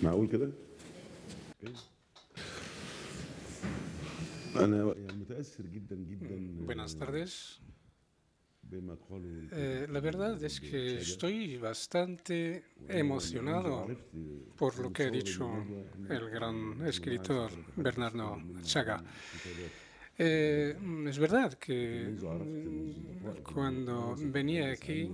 [0.01, 0.49] معقول كده؟
[4.55, 7.61] أنا يعني متأثر جدا جدا Buenas tardes.
[9.52, 13.86] Eh, la verdad es que estoy bastante emocionado
[14.56, 15.46] por lo que ha dicho
[16.08, 19.04] el gran escritor Bernardo Chaga.
[20.16, 22.16] Eh, es verdad que
[23.42, 25.10] cuando venía aquí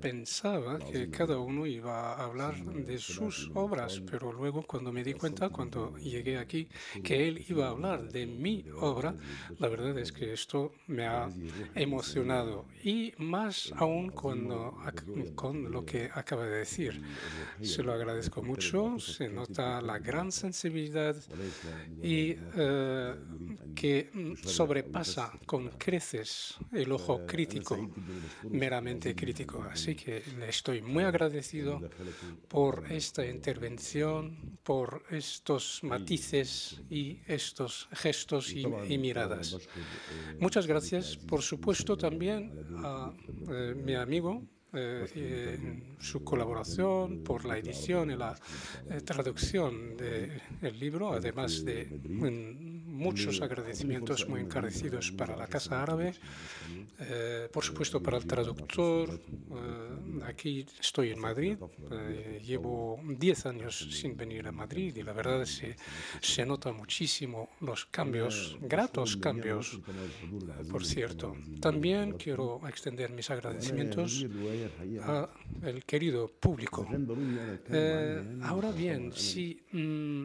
[0.00, 5.14] pensaba que cada uno iba a hablar de sus obras, pero luego cuando me di
[5.14, 6.68] cuenta, cuando llegué aquí,
[7.02, 9.14] que él iba a hablar de mi obra,
[9.58, 11.28] la verdad es que esto me ha
[11.74, 12.66] emocionado.
[12.84, 14.76] Y más aún cuando,
[15.34, 17.02] con lo que acaba de decir.
[17.60, 21.16] Se lo agradezco mucho, se nota la gran sensibilidad
[22.02, 23.14] y eh,
[23.74, 27.90] que mm, sobrepasa con creces el ojo crítico,
[28.50, 29.62] meramente crítico.
[29.70, 31.80] Así que le estoy muy agradecido
[32.48, 39.56] por esta intervención, por estos matices y estos gestos y, miradas.
[40.38, 42.52] Muchas gracias, por supuesto, también
[42.84, 43.12] a
[43.50, 44.42] eh, mi amigo
[44.76, 48.36] eh, su colaboración por la edición y la
[48.90, 51.88] eh, traducción del libro, además de
[52.96, 56.14] muchos agradecimientos muy encarecidos para la Casa Árabe,
[56.98, 59.10] eh, por supuesto para el traductor.
[59.10, 61.58] Eh, aquí estoy en Madrid,
[61.90, 65.76] eh, llevo 10 años sin venir a Madrid y la verdad es que
[66.20, 69.78] se nota muchísimo los cambios, gratos cambios,
[70.70, 71.36] por cierto.
[71.60, 74.26] También quiero extender mis agradecimientos
[75.62, 76.86] al querido público.
[78.42, 80.24] ahora bien, si mm,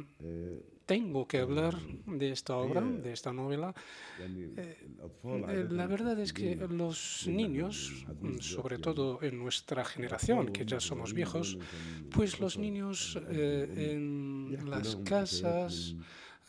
[0.92, 3.74] tengo que hablar de esta obra, de esta novela.
[4.20, 4.76] Eh,
[5.24, 8.06] eh, la verdad es que los niños,
[8.42, 11.58] sobre todo en nuestra generación, que ya somos viejos,
[12.14, 15.96] pues los niños eh, en las casas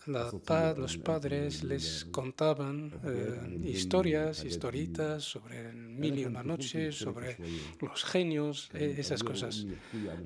[0.07, 7.37] los padres les contaban eh, historias, historitas sobre mil y una noches, sobre
[7.81, 9.67] los genios, eh, esas cosas.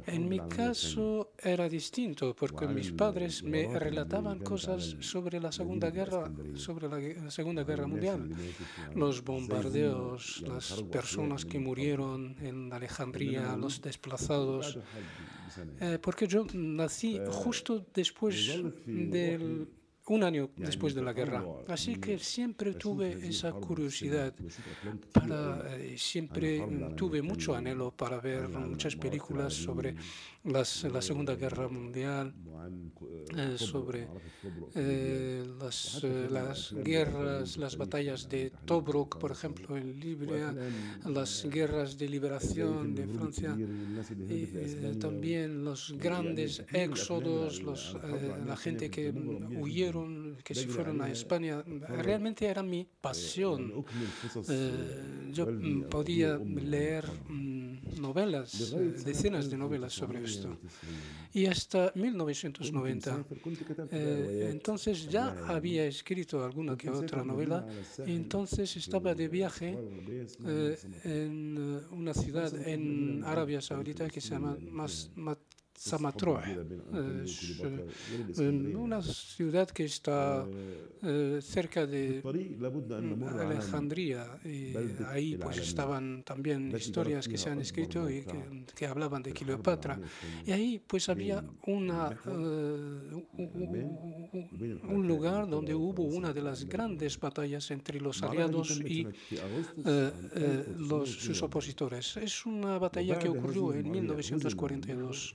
[0.06, 6.30] En mi caso era distinto porque mis padres me relataban cosas sobre la Segunda Guerra,
[6.54, 8.30] sobre la Segunda Guerra Mundial,
[8.94, 14.78] los bombardeos, las personas que murieron en Alejandría, los desplazados.
[15.80, 18.34] Eh, porque yo nací justo después
[18.86, 19.68] del
[20.08, 21.44] un año después de la guerra.
[21.68, 24.32] Así que siempre tuve esa curiosidad,
[25.12, 26.64] para, eh, siempre
[26.96, 29.96] tuve mucho anhelo para ver muchas películas sobre
[30.46, 32.34] las, la Segunda Guerra Mundial,
[33.36, 34.08] eh, sobre
[34.74, 40.54] eh, las, las, guerras, las batallas de Tobruk, por ejemplo, en Libia,
[41.04, 43.56] las guerras de liberación de Francia,
[44.28, 47.96] y también los grandes éxodos, los,
[48.46, 53.84] la gente que huyeron que se fueron a España, realmente era mi pasión.
[54.48, 55.46] Eh, yo
[55.90, 58.74] podía leer mm, novelas,
[59.04, 60.20] decenas de novelas sobre
[61.32, 63.26] Y hasta 1990,
[63.90, 67.66] eh, entonces ya había escrito alguna que otra novela,
[68.06, 69.76] y entonces estaba de viaje
[70.46, 71.58] eh, en
[71.90, 75.10] una ciudad en Arabia Saudita que se llama Mas
[75.76, 76.42] Samatroa,
[78.74, 80.46] una ciudad que está
[81.40, 82.22] cerca de
[83.38, 84.38] Alejandría.
[84.44, 84.74] Y
[85.06, 88.24] ahí pues estaban también historias que se han escrito y
[88.74, 90.00] que, hablaban de Cleopatra.
[90.44, 93.26] Y ahí pues había una, eh,
[94.88, 99.06] un, lugar donde hubo una de las grandes batallas entre los aliados y
[99.84, 102.16] eh, los, sus opositores.
[102.16, 105.34] Es una batalla que ocurrió en 1942.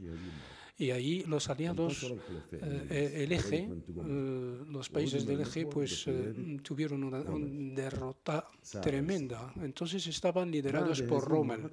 [0.81, 2.11] Y ahí los aliados,
[2.51, 8.49] eh, el eje, eh, los países del eje, pues eh, tuvieron una, derrota
[8.81, 9.53] tremenda.
[9.61, 11.69] Entonces estaban liderados por Rommel.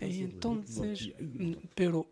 [0.00, 1.12] Y entonces,
[1.76, 2.08] pero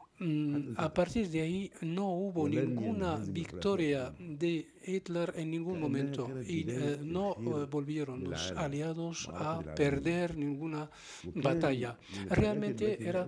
[0.77, 6.29] a partir de ahí no hubo ninguna victoria de Hitler en ningún momento.
[6.47, 10.91] y eh, no eh, volvieron los aliados a perder ninguna
[11.35, 11.99] batalla.
[12.29, 13.27] Realmente era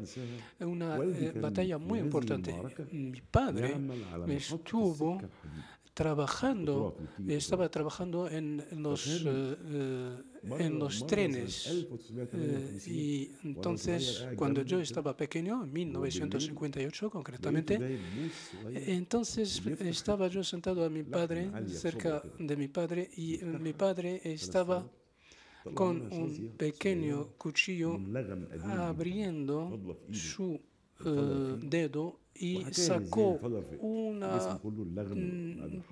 [0.61, 2.55] una eh, batalla muy importante.
[2.93, 3.77] Mi padre
[4.29, 5.19] estuvo
[5.95, 10.17] trabajando, estaba trabajando en los, eh,
[10.59, 11.87] en los trenes.
[12.33, 18.01] Eh, y entonces, cuando yo estaba pequeño, en 1958 concretamente,
[18.75, 24.87] entonces estaba yo sentado a mi padre, cerca de mi padre, y mi padre estaba
[25.75, 28.01] con un pequeño cuchillo
[28.65, 30.61] abriendo su
[31.61, 33.39] dedo y sacó
[33.81, 34.61] una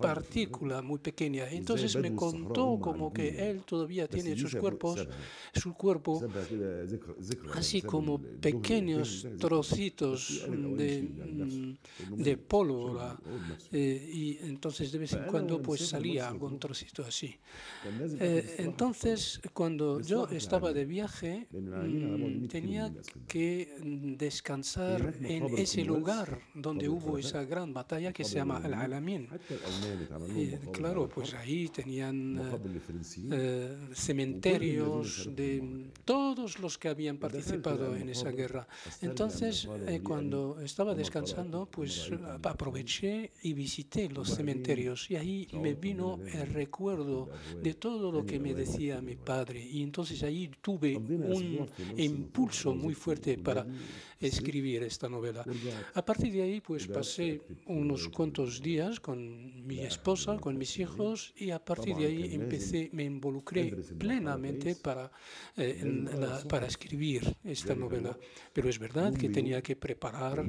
[0.01, 1.48] partícula muy pequeña.
[1.48, 5.07] Entonces me contó como que él todavía tiene sus cuerpos,
[5.55, 6.20] su cuerpo,
[7.55, 10.44] así como pequeños trocitos
[10.76, 11.76] de,
[12.16, 13.16] de pólvora.
[13.70, 17.36] Eh, y entonces de vez en cuando pues salía algún trocito así.
[18.18, 22.92] Eh, entonces cuando yo estaba de viaje mm, tenía
[23.28, 23.76] que
[24.18, 29.28] descansar en ese lugar donde hubo esa gran batalla que se llama el Alamin.
[30.72, 32.41] claro, pues ahí tenían
[33.32, 38.66] eh, cementerios de todos los que habían participado en esa guerra.
[39.01, 42.11] Entonces, eh, cuando estaba descansando, pues
[42.43, 47.28] aproveché y visité los cementerios y ahí me vino el recuerdo
[47.62, 49.64] de todo lo que me decía mi padre.
[49.64, 53.66] Y entonces ahí tuve un impulso muy fuerte para
[54.20, 55.45] escribir esta novela.
[55.95, 61.33] A partir de ahí, pues pasé unos cuantos días con mi esposa, con mis hijos,
[61.37, 65.11] y a partir de ahí empecé, me involucré plenamente para,
[65.57, 65.83] eh,
[66.49, 68.16] para escribir esta novela.
[68.53, 70.45] Pero es verdad que tenía que preparar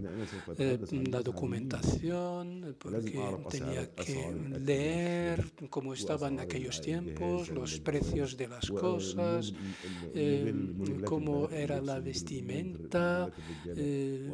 [0.58, 0.78] eh,
[1.10, 3.18] la documentación, porque
[3.50, 9.54] tenía que leer cómo estaban aquellos tiempos, los precios de las cosas,
[10.14, 10.54] eh,
[11.06, 13.32] cómo era la vestimenta,
[13.68, 14.30] eh,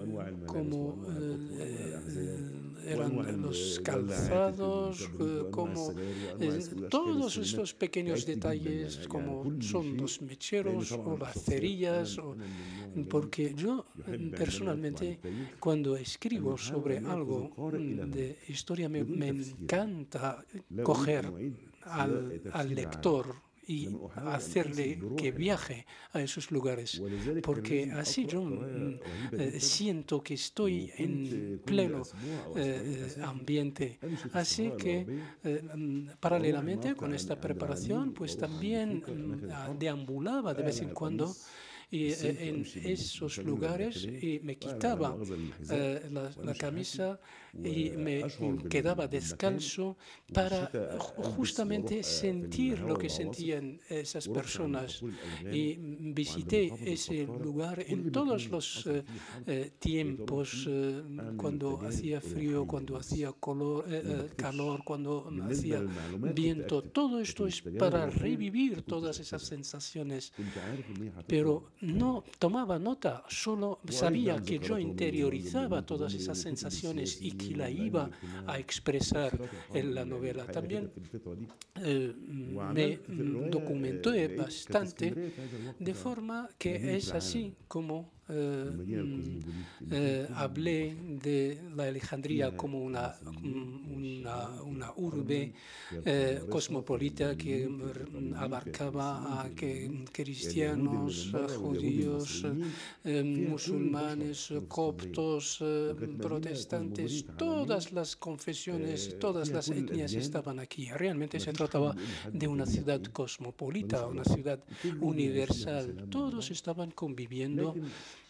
[0.47, 1.26] cómo eh,
[2.85, 5.09] eran los calzados,
[5.51, 5.93] como
[6.89, 12.17] todos estos pequeños detalles, como son los mecheros o las cerillas,
[13.09, 13.85] porque yo
[14.37, 15.19] personalmente
[15.59, 17.51] cuando escribo sobre algo
[18.07, 20.43] de historia me, me encanta
[20.83, 21.31] coger
[21.83, 27.01] al, al lector y hacerle que viaje a esos lugares,
[27.43, 28.99] porque así yo mm,
[29.33, 32.03] eh, siento que estoy en pleno
[32.55, 33.99] eh, ambiente.
[34.33, 35.05] Así que
[35.43, 41.35] mm, paralelamente con esta preparación, pues también mm, deambulaba de vez en cuando
[41.89, 45.17] y eh, en esos lugares y me quitaba
[46.43, 47.19] la, camisa
[47.63, 48.25] y me
[48.69, 49.97] quedaba descalzo
[50.33, 50.69] para
[51.37, 55.01] justamente sentir lo que sentían esas personas.
[55.51, 55.75] Y
[56.13, 59.03] visité ese lugar en todos los eh,
[59.45, 61.03] eh, tiempos, eh,
[61.37, 63.85] cuando hacía frío, cuando hacía color,
[64.35, 65.83] calor, cuando hacía
[66.33, 66.81] viento.
[66.81, 70.33] Todo esto es para revivir todas esas sensaciones.
[71.27, 77.55] Pero no tomaba nota, solo sabía que yo interiorizaba todas esas sensaciones y que y
[77.55, 78.09] la iba
[78.45, 79.37] a expresar
[79.73, 80.45] en la novela.
[80.45, 80.91] También
[81.83, 82.13] eh,
[82.73, 82.99] me
[83.49, 85.33] documenté bastante
[85.79, 89.39] de forma que es así como eh, mm,
[89.89, 95.53] eh, hablé de la Alejandría como una, una, una urbe
[96.03, 97.69] eh, cosmopolita que
[98.35, 102.45] abarcaba a que, cristianos, judíos,
[103.03, 105.63] musulmanes, coptos,
[106.21, 110.89] protestantes, todas las confesiones, todas las etnias estaban aquí.
[110.91, 111.95] Realmente se trataba
[112.31, 114.59] de una ciudad cosmopolita, una ciudad
[114.99, 116.07] universal.
[116.09, 117.75] Todos estaban conviviendo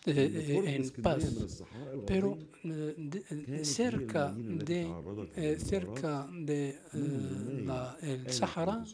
[0.07, 1.63] eh, en paz.
[2.05, 4.91] Pero eh, cerca de,
[5.35, 6.79] eh, cerca de
[8.01, 8.85] el Sahara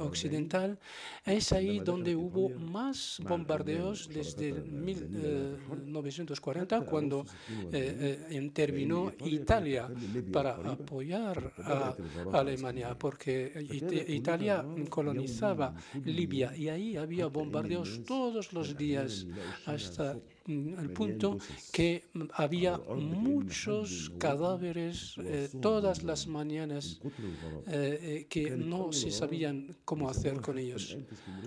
[0.00, 0.78] occidental
[1.24, 7.24] es ahí donde hubo más bombardeos desde 1940, cuando
[8.30, 9.88] intervino Italia
[10.32, 11.94] para apoyar a
[12.32, 13.52] Alemania, porque
[14.08, 19.26] Italia colonizaba Libia y ahí había bombardeos todos los días
[19.66, 20.16] hasta
[20.78, 21.38] al punto
[21.72, 27.00] que había muchos cadáveres eh, todas las mañanas
[27.66, 30.96] eh, eh, que no se sabían cómo hacer con ellos.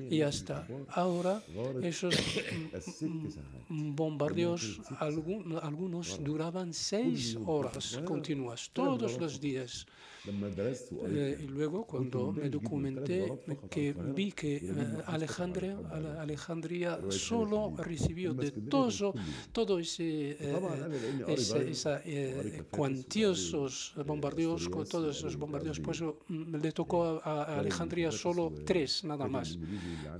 [0.09, 1.43] Y hasta ahora
[1.81, 2.15] esos
[3.69, 9.85] bombardeos, algunos duraban seis horas continuas, todos los días.
[10.27, 13.31] Eh, y luego, cuando me documenté,
[13.69, 14.71] que vi que eh,
[15.05, 15.77] Alejandría,
[16.19, 19.13] Alejandría solo recibió de todo,
[19.51, 27.59] todo ese, eh, ese cuantiosos bombardeos, con todos esos bombardeos, pues mm, le tocó a,
[27.59, 29.57] Alejandría solo tres, nada más.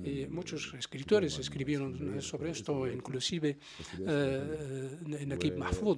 [0.04, 3.58] Y muchos escritores escribieron sobre esto, inclusive
[3.98, 5.98] en Equip Mahfoud.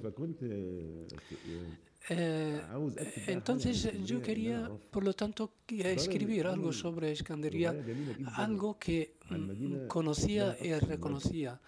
[2.10, 2.60] Eh,
[3.26, 7.74] entonces yo quería, por lo tanto, escribir algo sobre Escandería,
[8.34, 9.17] algo que
[9.88, 11.60] conocía y reconocía.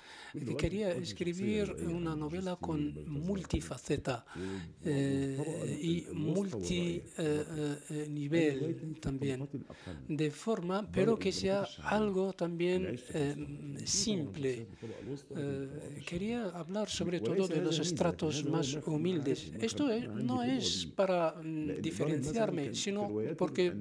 [0.56, 4.24] Quería escribir una novela con multifaceta
[4.84, 7.00] y multinivel
[9.00, 9.48] también,
[10.08, 13.00] de forma, pero que sea algo también
[13.84, 14.68] simple.
[16.06, 19.52] quería hablar sobre todo de los estratos más humildes.
[19.60, 23.72] Esto no es para mm, diferenciarme, sino porque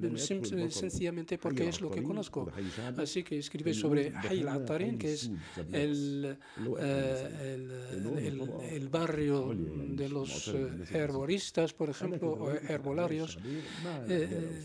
[0.70, 2.50] sencillamente porque es lo que conozco.
[2.96, 3.38] Así que
[3.74, 5.30] sobre Hayl Atarin, que es
[5.72, 6.36] el,
[6.78, 7.70] el,
[8.70, 10.52] el, barrio de los
[10.92, 13.38] herboristas, por ejemplo, o herbolarios.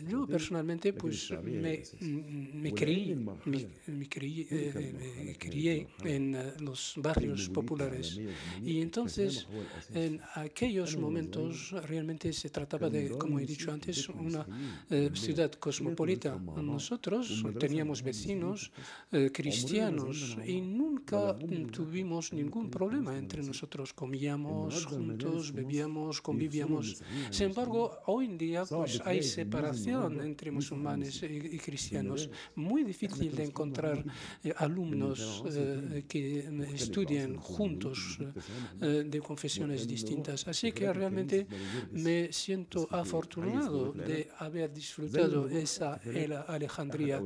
[0.07, 4.47] yo personalmente pues me, me creí, me, me creí,
[5.25, 8.19] me crié en los barrios populares.
[8.63, 9.47] y entonces
[9.93, 14.45] en aquellos momentos realmente se trataba de, como he dicho antes, una
[15.13, 16.37] ciudad cosmopolita.
[16.37, 18.71] Nosotros teníamos vecinos
[19.11, 21.35] eh, cristianos y nunca
[21.71, 23.93] tuvimos ningún problema entre nosotros.
[23.93, 27.01] Comíamos juntos, bebíamos, convivíamos.
[27.29, 32.29] Sin embargo, hoy en día pues, hay separación entre musulmanes y, cristianos.
[32.55, 34.03] Muy difícil de encontrar
[34.43, 38.19] eh, alumnos eh, que estudien juntos
[38.79, 40.47] de confesiones distintas.
[40.47, 41.47] Así que realmente
[41.91, 45.99] me siento afortunado de haber disfrutado esa
[46.47, 47.21] Alejandría.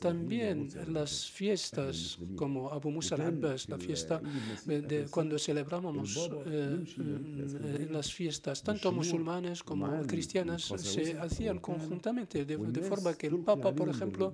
[0.00, 4.20] También las fiestas como Abu Musa al-Abbas, la fiesta
[4.64, 6.08] de cuando celebrábamos
[6.46, 10.62] eh, eh, las fiestas, tanto musulmanes como cristianas,
[10.94, 14.32] se hacían conjuntamente, de, de forma que el Papa, por ejemplo,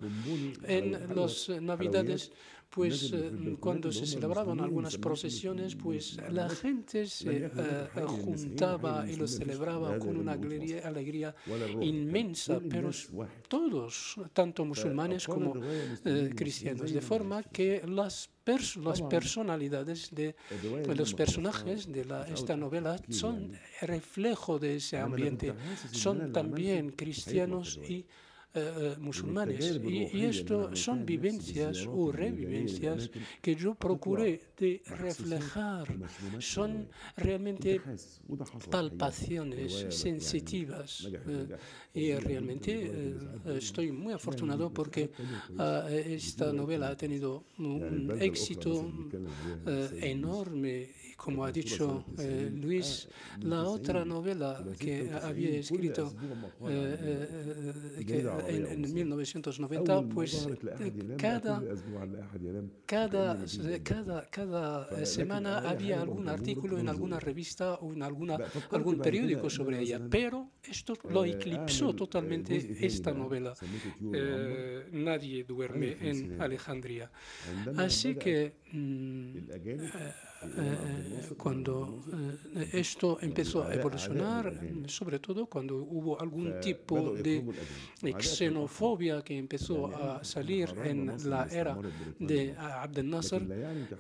[0.77, 0.85] en
[1.17, 2.31] las Navidades,
[2.75, 7.51] pues eh, cuando se celebraban algunas procesiones, pues la gente se eh,
[8.25, 11.35] juntaba y lo celebraba con una alegría, alegría
[11.81, 12.91] inmensa, pero
[13.47, 15.55] todos, tanto musulmanes como
[16.05, 18.31] eh, cristianos, de forma que las
[18.83, 20.35] las personalidades de,
[20.97, 23.53] los personajes de la, esta novela son
[23.83, 25.55] reflejo de ese ambiente,
[25.93, 28.05] son también cristianos y
[28.55, 29.81] eh, eh, musulmanes.
[29.83, 35.89] Y, esto son vivencias o revivencias que yo procuré de reflejar.
[36.39, 36.87] Son
[37.17, 37.81] realmente
[38.71, 41.09] palpaciones sensitivas.
[41.13, 41.57] Eh,
[41.95, 45.11] y realmente estoy muy afortunado porque
[45.59, 48.93] ah, esta novela ha tenido un éxito
[50.01, 50.91] enorme
[51.23, 53.09] como ha dicho eh, Luis,
[53.41, 56.13] la otra novela que había escrito
[56.69, 60.49] eh, eh, en, 1990, pues
[61.17, 61.63] cada,
[62.85, 63.39] cada,
[63.83, 68.39] cada, cada semana había algún artículo en alguna revista o en alguna,
[68.73, 73.55] algún periódico sobre ella, pero esto lo eclipsó totalmente esta novela.
[74.91, 77.13] nadie duerme en Alejandría.
[77.77, 79.37] Así que mm,
[80.45, 82.03] eh, cuando
[82.57, 84.53] eh, esto empezó a evolucionar,
[84.87, 87.45] sobre todo cuando hubo algún tipo de
[88.19, 91.79] xenofobia que empezó a salir en la era
[92.19, 93.43] de Abdel Nasser,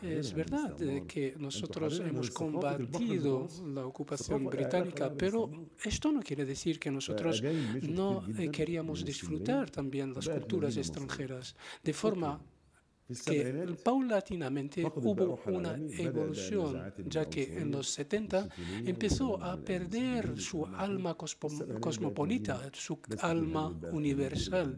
[0.02, 0.76] es verdad
[1.06, 5.50] que nosotros hemos combatido la ocupación británica, pero
[5.84, 7.42] esto no quiere decir que nosotros
[7.82, 12.40] no eh, queríamos disfrutar también las culturas extranjeras de forma
[13.24, 18.48] que paulatinamente hubo una evolución, ya que en los 70
[18.84, 24.76] empezó a perder su alma cosmopolita, su alma universal.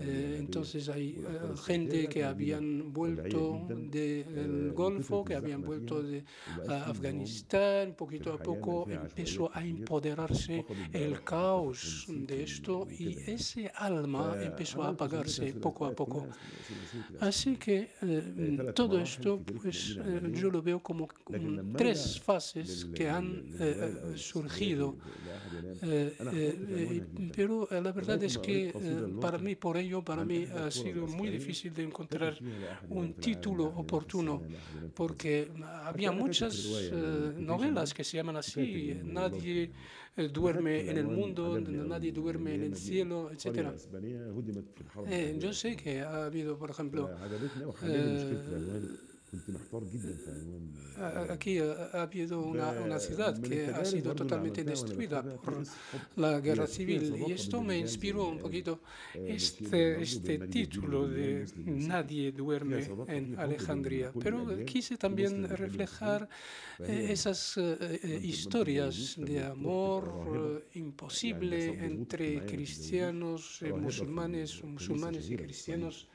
[0.00, 6.24] Eh, entonces hay eh, gente que habían vuelto del Golfo, que habían vuelto de
[6.68, 14.82] Afganistán, poquito a poco empezó a empoderarse el caos de esto y ese alma empezó
[14.82, 16.26] a apagarse poco a poco.
[17.20, 19.98] Así que eh, todo esto, pues
[20.32, 21.08] yo lo veo como
[21.76, 23.44] tres fases que han
[24.16, 24.96] surgido.
[27.36, 28.72] pero la verdad es que
[29.20, 32.38] para mí, por ello, para mí ha sido muy difícil de encontrar
[32.88, 34.42] un título oportuno,
[34.94, 35.50] porque
[35.84, 36.54] había muchas
[36.92, 39.72] eh, novelas que se llaman así, nadie
[40.16, 43.72] eh, duerme en el mundo, nadie duerme en el cielo, etc.
[45.08, 47.10] Eh, yo sé que ha habido, por ejemplo,
[49.32, 50.10] كنت محتار جدا
[51.30, 55.62] Aquí ha habido una, una ciudad que ha sido totalmente destruida por
[56.16, 58.80] la guerra civil y esto me inspiró un poquito
[59.14, 64.12] este, este título de Nadie duerme en Alejandría.
[64.24, 66.28] Pero quise también reflejar
[66.78, 67.58] esas
[68.34, 71.58] historias de amor imposible
[71.90, 76.08] entre cristianos, musulmanes, musulmanes y cristianos.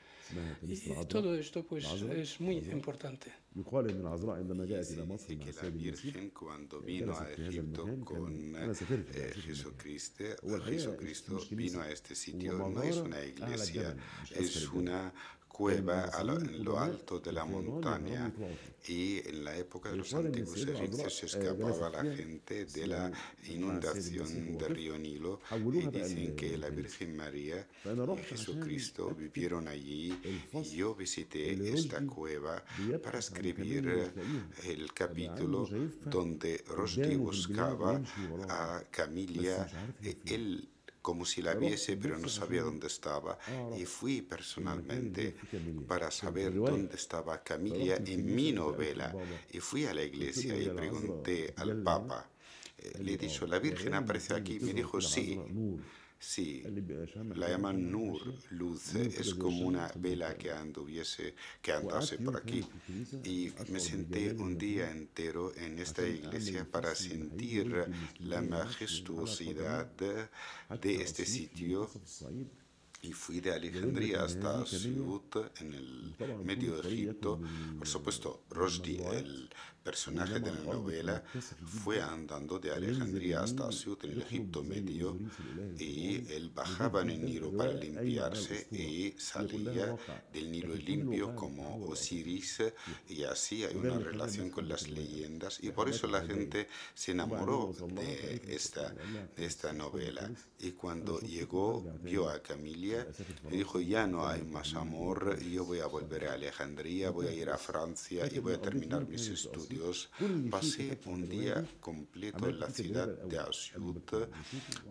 [0.66, 3.32] Y todo esto pues es muy importante.
[3.54, 8.74] Dice que la Virgen cuando vino a Egipto con eh,
[9.34, 10.24] Jesucristo,
[10.64, 13.96] Jesucristo vino a este sitio, no es una iglesia,
[14.34, 15.12] es una
[15.56, 18.30] cueva en lo alto de la montaña
[18.86, 23.10] y en la época de los antiguos egipcios se escapaba la gente de la
[23.48, 25.40] inundación del río Nilo
[25.72, 30.20] y dicen que la Virgen María y Jesucristo vivieron allí
[30.52, 32.62] y yo visité esta cueva
[33.02, 34.12] para escribir
[34.64, 35.66] el capítulo
[36.04, 38.02] donde Rushdie buscaba
[38.50, 39.66] a Camilla,
[40.26, 40.68] él
[41.06, 43.38] como si la viese, pero no sabía dónde estaba.
[43.78, 45.36] Y fui personalmente
[45.86, 49.14] para saber dónde estaba Camilla en mi novela.
[49.52, 52.28] Y fui a la iglesia y pregunté al Papa.
[52.76, 54.58] Eh, le he dicho, ¿la Virgen aparece aquí?
[54.58, 55.40] Me dijo, sí.
[56.18, 56.64] Sí,
[57.34, 62.64] la llaman Nur, luz, es como una vela que anduviese, que andase por aquí.
[63.24, 67.86] Y me senté un día entero en esta iglesia para sentir
[68.20, 71.90] la majestuosidad de este sitio
[73.02, 77.40] y fui de Alejandría hasta Siut, en el medio de Egipto.
[77.78, 79.50] Por supuesto, Rushdie, el
[79.86, 81.22] personaje de la novela,
[81.64, 85.16] fue andando de Alejandría hasta Siut, en el Egipto medio,
[85.78, 89.96] y él bajaba en el Nilo para limpiarse y salía
[90.32, 92.64] del Nilo limpio como Osiris,
[93.08, 97.72] y así hay una relación con las leyendas, y por eso la gente se enamoró
[97.94, 98.92] de esta,
[99.36, 100.28] de esta novela.
[100.58, 103.06] Y cuando llegó, vio a Camilia
[103.52, 107.32] y dijo, ya no hay más amor, yo voy a volver a Alejandría, voy a
[107.32, 109.75] ir a Francia y voy a terminar mis estudios.
[110.50, 114.10] Pasé un día completo en la ciudad de Asyut.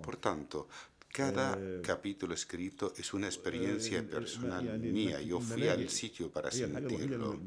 [0.02, 0.68] Por tanto,
[1.16, 5.22] cada capítulo escrito es una experiencia personal mía.
[5.22, 7.40] Yo fui al sitio para sentirlo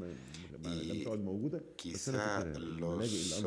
[0.64, 1.04] y
[1.76, 3.42] quizá los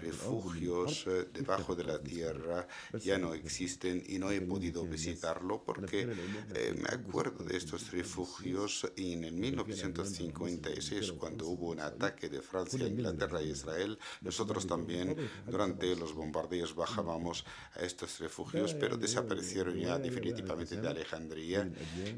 [0.00, 2.66] refugios eh, debajo de la tierra
[3.00, 6.08] ya no existen y no he podido visitarlo porque
[6.54, 12.42] eh, me acuerdo de estos refugios y en el 1956 cuando hubo un ataque de
[12.42, 17.44] Francia, Inglaterra e Israel, nosotros también durante los bombardeos bajábamos
[17.74, 21.70] a estos refugios pero desaparecieron ya definitivamente de Alejandría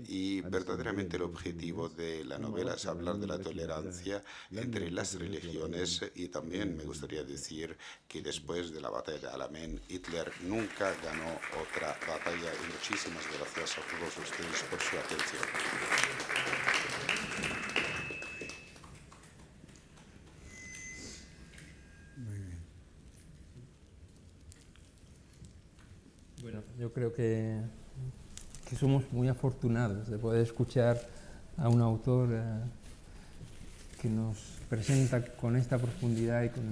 [0.09, 6.01] y verdaderamente el objetivo de la novela es hablar de la tolerancia entre las religiones
[6.15, 7.77] y también me gustaría decir
[8.09, 13.79] que después de la batalla de Alamein, Hitler nunca ganó otra batalla y muchísimas gracias
[13.79, 15.43] a todos ustedes por su atención.
[26.43, 27.61] Bueno, yo creo que,
[28.69, 30.99] que, somos muy afortunados de poder escuchar
[31.59, 32.43] a un autor eh,
[34.01, 34.39] que nos
[34.69, 36.63] presenta con esta profundidad y con,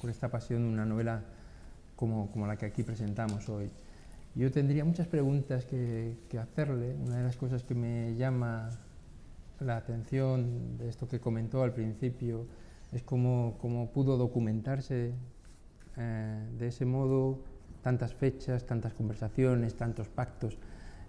[0.00, 1.22] con esta pasión una novela
[1.96, 3.70] como, como, la que aquí presentamos hoy.
[4.34, 6.94] Yo tendría muchas preguntas que, que, hacerle.
[6.94, 8.70] Una de las cosas que me llama
[9.58, 12.46] la atención de esto que comentó al principio
[12.92, 15.12] es cómo, cómo pudo documentarse
[15.96, 17.38] eh, de ese modo
[17.82, 20.58] tantas fechas, tantas conversaciones, tantos pactos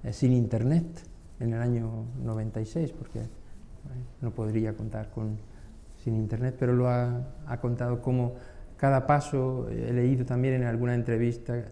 [0.04, 0.86] eh, sin Internet
[1.40, 3.41] en el año 96, porque
[4.22, 5.38] no podría contar con,
[6.04, 8.36] sin internet, pero lo ha, ha, contado como
[8.78, 11.66] cada paso, he leído también en alguna entrevista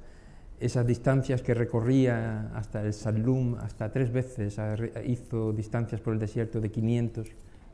[0.60, 4.60] esas distancias que recorría hasta el Salum, hasta tres veces
[5.06, 7.28] hizo distancias por el desierto de 500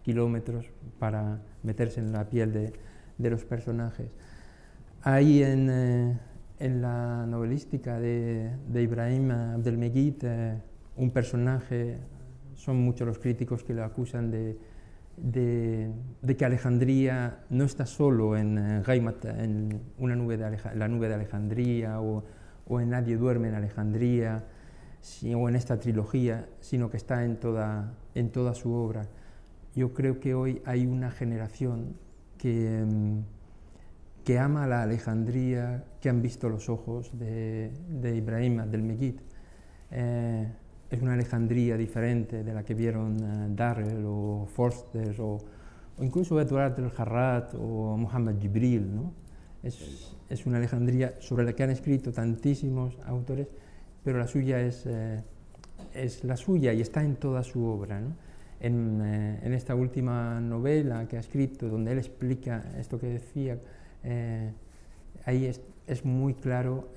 [0.04, 0.68] kilómetros
[1.00, 2.74] para meterse en la piel de,
[3.18, 4.08] de los personajes.
[5.02, 6.20] Ahí en, eh,
[6.60, 10.62] en la novelística de, de Ibrahim Abdelmegid, eh,
[10.96, 11.98] un personaje
[12.56, 14.58] son muchos los críticos que lo acusan de,
[15.18, 15.92] de,
[16.38, 22.02] que Alejandría no está solo en eh, en una nube de la nube de Alejandría
[22.02, 22.24] o,
[22.68, 24.44] o, en Nadie duerme en Alejandría
[25.36, 29.08] o en esta trilogía, sino que está en toda, en toda su obra.
[29.76, 31.96] Yo creo que hoy hay una generación
[32.38, 33.20] que, mm,
[34.24, 39.20] que ama la Alejandría, que han visto los ojos de, de Ibrahim del Megid.
[39.92, 40.52] Eh,
[40.96, 45.38] es una Alejandría diferente de la que vieron uh, Darrell o Forster o,
[45.98, 48.96] o, incluso Eduard el Harrat o Muhammad Jibril.
[48.96, 49.14] ¿no?
[49.62, 53.48] Es, es, una Alejandría sobre la que han escrito tantísimos autores,
[54.04, 55.22] pero la suya es, eh,
[55.94, 58.00] es la suya y está en toda su obra.
[58.00, 58.16] ¿no?
[58.60, 63.58] En, eh, en, esta última novela que ha escrito, donde él explica esto que decía,
[64.04, 64.52] eh,
[65.26, 66.88] ahí es, es, muy claro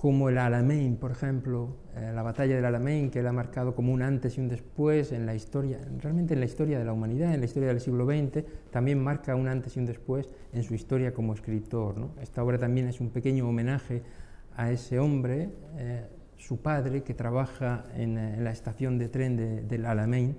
[0.00, 3.92] como el Alamein, por ejemplo, eh, la batalla del Alamein, que él ha marcado como
[3.92, 7.34] un antes y un después en la historia, realmente en la historia de la humanidad,
[7.34, 10.74] en la historia del siglo XX, también marca un antes y un después en su
[10.74, 12.12] historia como escritor.
[12.22, 14.02] Esta obra también es un pequeño homenaje
[14.56, 16.06] a ese hombre, eh,
[16.38, 20.34] su padre, que trabaja en, eh, la estación de tren del Alamein,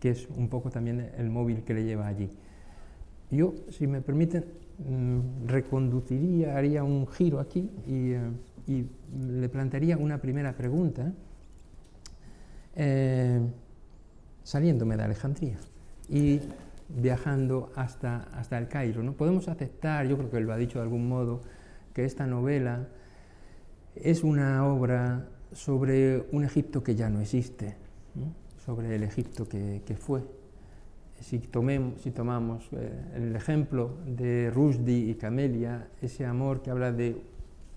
[0.00, 2.30] que es un poco también el móvil que le lleva allí.
[3.30, 4.46] Yo, si me permiten,
[4.78, 8.14] mm, reconduciría, haría un giro aquí y
[8.66, 8.86] y
[9.38, 11.12] le plantearía una primera pregunta,
[12.76, 13.40] eh,
[14.42, 15.58] saliéndome de Alejandría
[16.08, 16.40] y
[16.88, 19.02] viajando hasta, hasta el Cairo.
[19.02, 19.12] ¿no?
[19.12, 21.42] Podemos aceptar, yo creo que él lo ha dicho de algún modo,
[21.92, 22.88] que esta novela
[23.94, 27.76] es una obra sobre un Egipto que ya no existe,
[28.64, 30.22] sobre el Egipto que, fue.
[31.20, 36.92] Si, tomemos, si tomamos eh, el ejemplo de Rusdi y Camelia, ese amor que habla
[36.92, 37.22] de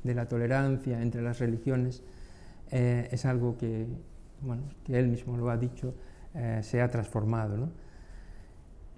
[0.07, 2.01] de la tolerancia entre las religiones
[2.71, 3.85] eh, es algo que,
[4.41, 5.93] bueno, que él mismo lo ha dicho,
[6.33, 7.69] eh, se ha transformado.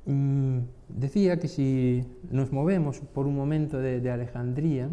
[0.05, 4.89] Mm, decía que si nos movemos por un momento de, Alejandría,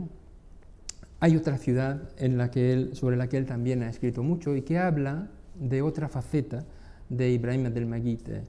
[1.20, 4.56] hay otra ciudad en la que él, sobre la que él también ha escrito mucho
[4.56, 6.64] y que habla de otra faceta
[7.08, 8.42] de Ibrahim del Maguid, eh,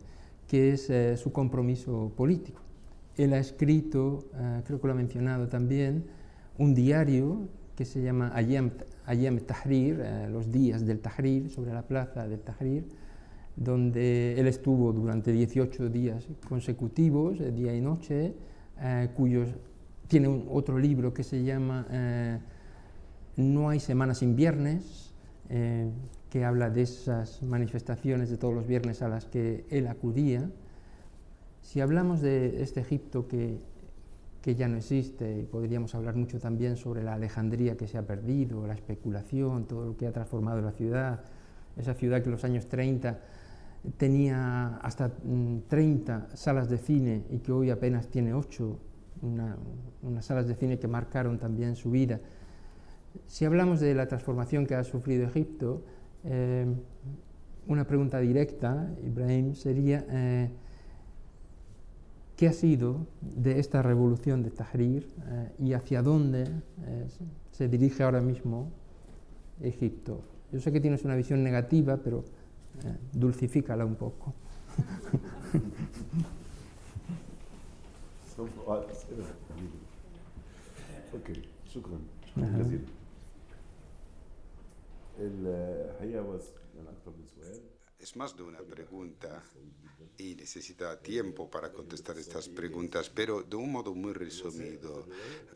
[0.48, 2.62] que es su compromiso político.
[3.18, 4.30] Él ha escrito,
[4.66, 6.06] creo que lo ha mencionado también,
[6.58, 12.28] un diario que se llama Ayem Tahrir, eh, los días del Tahrir, sobre la plaza
[12.28, 12.88] del Tahrir,
[13.56, 18.34] donde él estuvo durante 18 días consecutivos, eh, día y noche,
[18.82, 19.50] eh, cuyos
[20.08, 21.86] tiene otro libro que se llama
[23.36, 25.14] No hay semana sin viernes,
[26.30, 30.50] que habla de esas manifestaciones de todos los viernes a las que él acudía.
[31.62, 33.60] Si hablamos de este Egipto que
[34.48, 38.08] que ya no existe y podríamos hablar mucho también sobre la Alejandría que se ha
[38.08, 41.20] perdido, la especulación, todo lo que ha transformado la ciudad,
[41.76, 43.20] esa ciudad que en los años 30
[43.98, 45.12] tenía hasta
[45.68, 48.80] 30 mm, salas de cine y que hoy apenas tiene 8,
[50.04, 52.22] unas salas de cine que marcaron también su vida.
[53.26, 55.84] Si hablamos de la transformación que ha sufrido Egipto,
[56.24, 56.74] eh,
[57.68, 60.06] una pregunta directa, Ibrahim, sería...
[60.10, 60.50] Eh,
[62.38, 67.08] qué ha sido de esta revolución de Tahrir eh, y hacia dónde eh,
[67.52, 68.72] se dirige ahora mismo
[69.60, 70.22] Egipto.
[70.52, 72.24] Yo sé que tienes una visión negativa, pero
[72.86, 74.36] eh, dulcifícala un poco.
[88.00, 89.44] Es más de una pregunta
[90.18, 95.08] y necesita tiempo para contestar estas preguntas, pero de un modo muy resumido,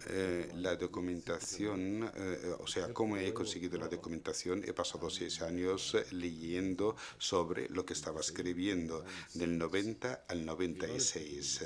[0.08, 5.96] eh, la documentación, eh, o sea, cómo he conseguido la documentación, he pasado seis años
[6.12, 11.62] leyendo sobre lo que estaba escribiendo, del 90 al 96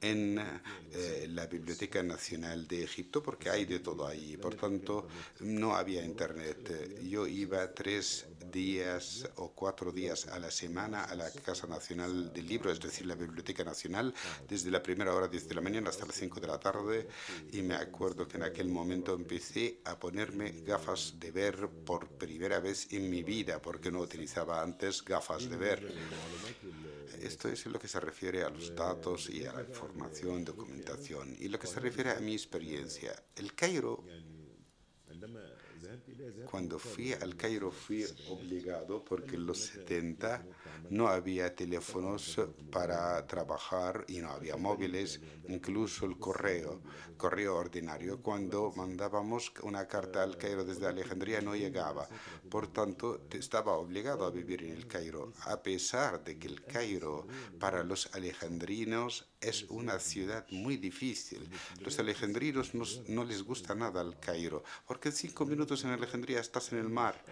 [0.00, 4.36] en eh, la Biblioteca Nacional de Egipto, porque hay de todo ahí.
[4.38, 5.08] Por tanto,
[5.40, 7.00] no había internet.
[7.02, 12.46] Yo iba tres días o cuatro días a la semana a la Casa Nacional del
[12.46, 14.12] Libro, es decir, la Biblioteca Nacional,
[14.48, 17.08] desde la primera hora, desde la mañana hasta las cinco de la tarde.
[17.52, 22.58] Y me acuerdo que en aquel momento empecé a ponerme gafas de ver por primera
[22.58, 25.94] vez en mi vida, porque no utilizaba antes gafas de ver.
[27.20, 31.36] Esto es lo que se refiere a los datos y a la información, documentación.
[31.38, 34.04] Y lo que se refiere a mi experiencia, el Cairo
[36.50, 40.44] cuando fui al Cairo fui obligado porque en los 70
[40.88, 46.80] no había teléfonos para trabajar y no había móviles, incluso el correo,
[47.16, 48.22] correo ordinario.
[48.22, 52.08] Cuando mandábamos una carta al Cairo desde Alejandría no llegaba.
[52.48, 57.26] Por tanto, estaba obligado a vivir en el Cairo, a pesar de que el Cairo
[57.58, 61.48] para los alejandrinos es una ciudad muy difícil.
[61.80, 66.78] Los alejandrinos no, les gusta nada el Cairo, porque cinco minutos en Alejandría estás en
[66.78, 67.22] el mar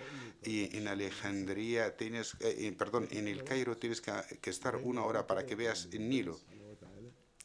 [0.42, 5.26] y en Alejandría tienes, eh, perdón, en el Cairo tienes que, que estar una hora
[5.26, 6.39] para que veas el Nilo.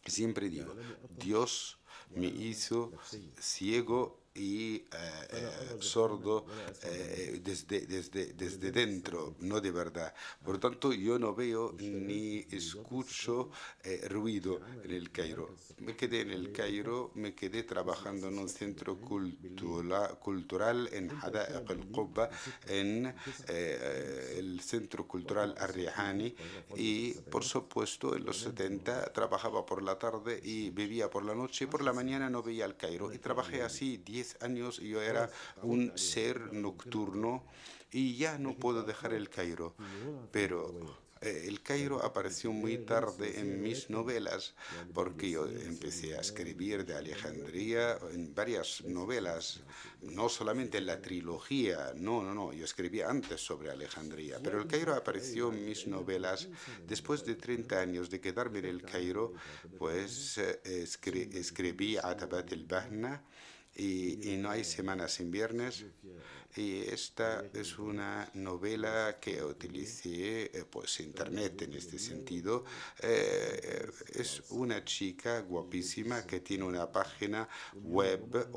[0.06, 0.76] Siempre digo,
[1.10, 1.80] Dios
[2.10, 2.92] me hizo
[3.40, 4.86] ciego y eh,
[5.30, 6.46] eh, sordo
[6.84, 10.14] eh, desde, desde, desde dentro, no de verdad.
[10.44, 13.52] Por lo tanto, yo no veo ni escucho
[14.10, 15.56] ruido en el Cairo.
[15.80, 21.70] Me quedé en el Cairo, me quedé trabajando en un centro cultura, cultural en Hadaiq
[21.70, 22.30] al-Qubba,
[22.68, 23.14] en
[23.48, 26.36] el centro cultural Arrihani,
[26.76, 31.66] y por supuesto en los 70 trabajaba por la tarde y vivía por la noche
[31.66, 33.14] y por la mañana no veía el Cairo.
[33.14, 35.30] Y trabajé así 10 10 años yo era
[35.62, 37.44] un ser nocturno
[37.92, 39.76] y ya no puedo dejar el Cairo.
[40.32, 44.56] Pero eh, el Cairo apareció muy tarde en mis novelas,
[44.94, 49.62] porque yo empecé a escribir de Alejandría en varias novelas,
[50.02, 54.68] no solamente en la trilogía, no, no, no, yo escribía antes sobre Alejandría, pero el
[54.68, 56.50] Cairo apareció en mis novelas
[56.88, 59.34] después de 30 años de quedarme en el Cairo,
[59.78, 60.60] pues eh,
[61.34, 63.24] escribí Atabat el-Bahna
[63.76, 65.86] y, y No hay semanas sin viernes.
[66.56, 72.64] Y esta es una novela que utilicé eh, pues internet en este sentido.
[73.02, 78.48] Eh, es una chica guapísima que tiene una página web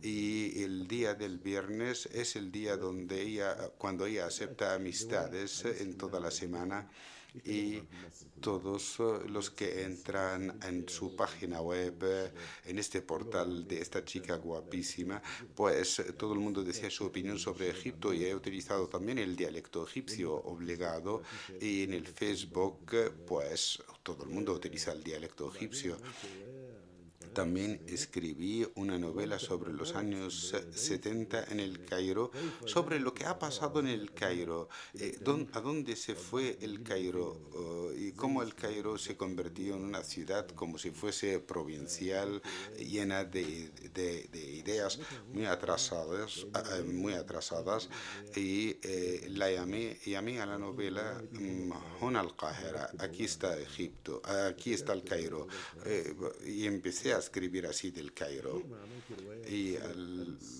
[0.00, 5.98] y el día del viernes es el día donde ella, cuando ella acepta amistades en
[5.98, 6.88] toda la semana
[7.44, 7.82] y
[8.40, 12.32] todos eh, los que entran en su página web, eh,
[12.66, 15.22] en este portal de esta chica guapísima,
[15.54, 19.34] pues eh, todo el mundo decía su opinión sobre Egipto y he utilizado también el
[19.34, 21.22] dialecto egipcio obligado
[21.60, 22.92] y en el Facebook
[23.26, 25.96] pues todo el mundo utiliza el dialecto egipcio.
[27.34, 32.30] También escribí una novela sobre los años 70 en el Cairo,
[32.64, 35.18] sobre lo que ha pasado en el Cairo, eh,
[35.52, 40.04] a dónde se fue el Cairo oh, y cómo el Cairo se convirtió en una
[40.04, 42.40] ciudad como si fuese provincial,
[42.78, 43.72] llena de,
[44.34, 45.00] ideas
[45.32, 46.46] muy atrasadas,
[46.78, 47.88] eh, muy atrasadas.
[48.36, 51.20] Y eh, la llamé, llamé a la novela
[52.00, 52.32] Hon al
[52.98, 55.48] aquí está Egipto, aquí está el Cairo,
[56.46, 58.62] y empecé a escribir así del Cairo.
[59.50, 59.76] Y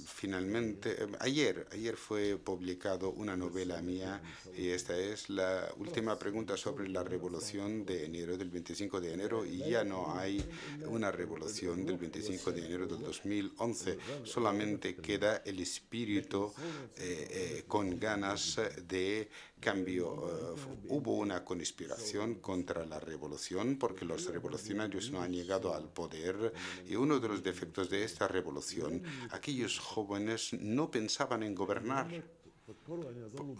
[0.06, 4.20] finalmente, eh, ayer, ayer fue publicado una novela mía
[4.56, 9.44] y esta es la última pregunta sobre la revolución de enero, del 25 de enero,
[9.44, 10.44] y ya no hay
[10.88, 16.52] una revolución del 25 de enero del 2011, solamente queda el espíritu
[16.96, 19.28] eh, eh, con ganas de
[19.64, 25.88] cambio, eh, hubo una conspiración contra la revolución porque los revolucionarios no han llegado al
[25.88, 26.52] poder
[26.86, 32.06] y uno de los defectos de esta revolución, aquellos jóvenes no pensaban en gobernar.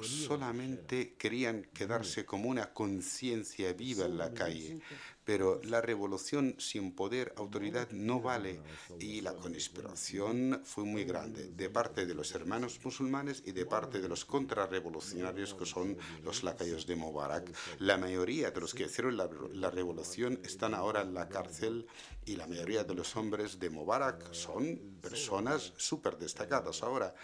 [0.03, 4.81] solamente querían quedarse como una conciencia viva en la calle.
[5.25, 8.61] Pero la revolución sin poder, autoridad, no vale.
[8.99, 14.01] Y la conspiración fue muy grande de parte de los hermanos musulmanes y de parte
[14.01, 17.51] de los contrarrevolucionarios que son los lacayos de Mubarak.
[17.79, 21.87] La mayoría de los que hicieron la, la revolución están ahora en la cárcel
[22.27, 27.15] y la mayoría de los hombres de Mubarak son personas súper destacadas ahora.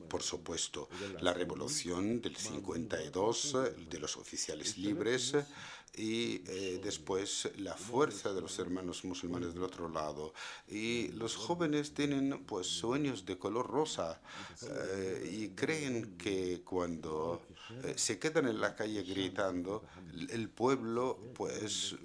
[0.10, 0.90] Por supuesto,
[1.22, 3.58] la revolución del 52
[3.90, 5.36] de los oficiales libres
[5.96, 10.34] y eh, después la fuerza de los hermanos musulmanes del otro lado.
[10.68, 14.20] Y los jóvenes tienen pues sueños de color rosa
[14.62, 17.44] eh, y creen que cuando
[17.84, 19.84] eh, se quedan en la calle gritando,
[20.30, 21.96] el pueblo pues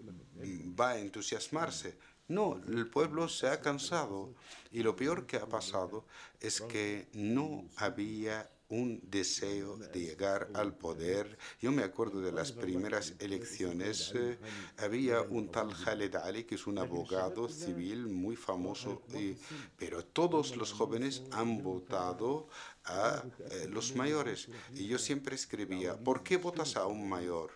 [0.78, 1.98] va a entusiasmarse.
[2.28, 4.34] No, el pueblo se ha cansado
[4.70, 6.04] y lo peor que ha pasado
[6.40, 11.38] es que no había un deseo de llegar al poder.
[11.60, 14.38] Yo me acuerdo de las primeras elecciones, eh,
[14.76, 19.02] había un tal Khaled Ali, que es un abogado civil muy famoso,
[19.78, 22.48] pero todos los jóvenes han votado
[22.88, 24.48] a eh, los mayores.
[24.74, 27.50] Y yo siempre escribía, ¿por qué votas a un mayor?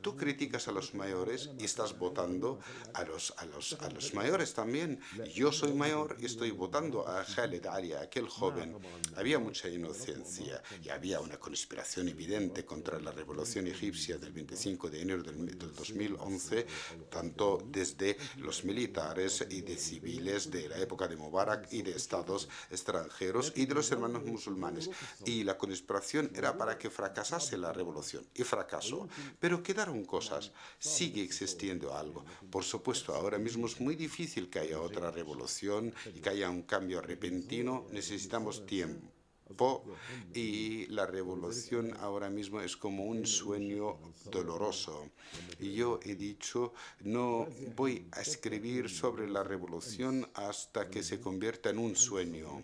[0.00, 2.60] Tú criticas a los mayores y estás votando
[2.92, 5.00] a los, a los, a los mayores también.
[5.34, 8.76] Yo soy mayor y estoy votando a Khaled Ali, aquel joven.
[9.16, 15.02] Había mucha inocencia y había una conspiración evidente contra la revolución egipcia del 25 de
[15.02, 16.66] enero del, del 2011,
[17.10, 22.48] tanto desde los militares y de civiles de la época de Mubarak y de estados
[22.70, 24.90] extranjeros y de los hermanos musulmanes alemanes.
[25.24, 28.26] Y la conspiración era para que fracasase la revolución.
[28.34, 29.08] Y fracasó.
[29.38, 30.52] Pero quedaron cosas.
[30.78, 32.24] Sigue existiendo algo.
[32.50, 36.62] Por supuesto, ahora mismo es muy difícil que haya otra revolución y que haya un
[36.62, 37.86] cambio repentino.
[37.90, 39.84] Necesitamos tiempo
[40.32, 43.98] y la revolución ahora mismo es como un sueño
[44.30, 45.10] doloroso.
[45.60, 47.46] Y yo he dicho, no
[47.76, 52.62] voy a escribir sobre la revolución hasta que se convierta en un sueño.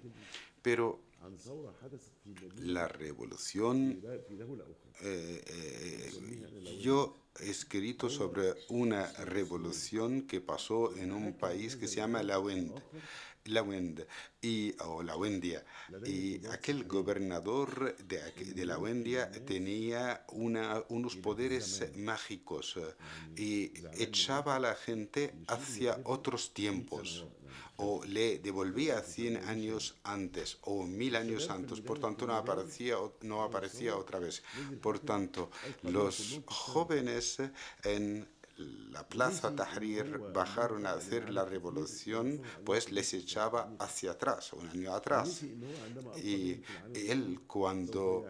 [0.63, 1.01] Pero
[2.57, 4.01] la revolución,
[5.03, 11.97] eh, eh, yo he escrito sobre una revolución que pasó en un país que se
[11.97, 12.73] llama La Wend
[13.45, 13.65] la
[14.43, 15.65] y, o la Wendia.
[16.05, 22.79] Y aquel gobernador de, de la Wendia tenía unos poderes mágicos
[23.37, 27.25] y echaba a la gente hacia otros tiempos
[27.83, 33.43] o le devolvía 100 años antes o mil años antes, por tanto no aparecía, no
[33.43, 34.43] aparecía otra vez.
[34.81, 35.51] Por tanto,
[35.83, 37.39] los jóvenes
[37.85, 38.29] en
[38.91, 44.95] la plaza Tahrir bajaron a hacer la revolución, pues les echaba hacia atrás, un año
[44.95, 45.43] atrás.
[46.23, 46.63] Y
[46.95, 48.27] él cuando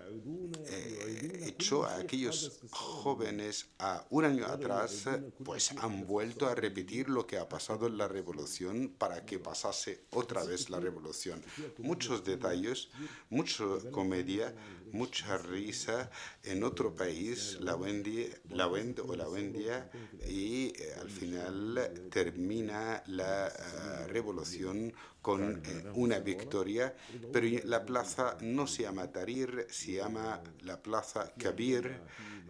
[0.67, 5.09] eh, echó a aquellos jóvenes a un año atrás,
[5.45, 10.05] pues han vuelto a repetir lo que ha pasado en la revolución para que pasase
[10.11, 11.43] otra vez la revolución.
[11.79, 12.89] Muchos detalles,
[13.29, 14.55] mucha comedia,
[14.93, 16.11] mucha risa
[16.43, 19.91] en otro país, la Wendy, la o la Wendia,
[20.27, 26.95] y eh, al final termina la eh, revolución con eh, una victoria,
[27.33, 32.01] pero la plaza no se llama Tahrir, se llama la plaza Kabir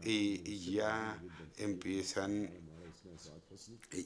[0.03, 1.21] y ya
[1.57, 2.51] empiezan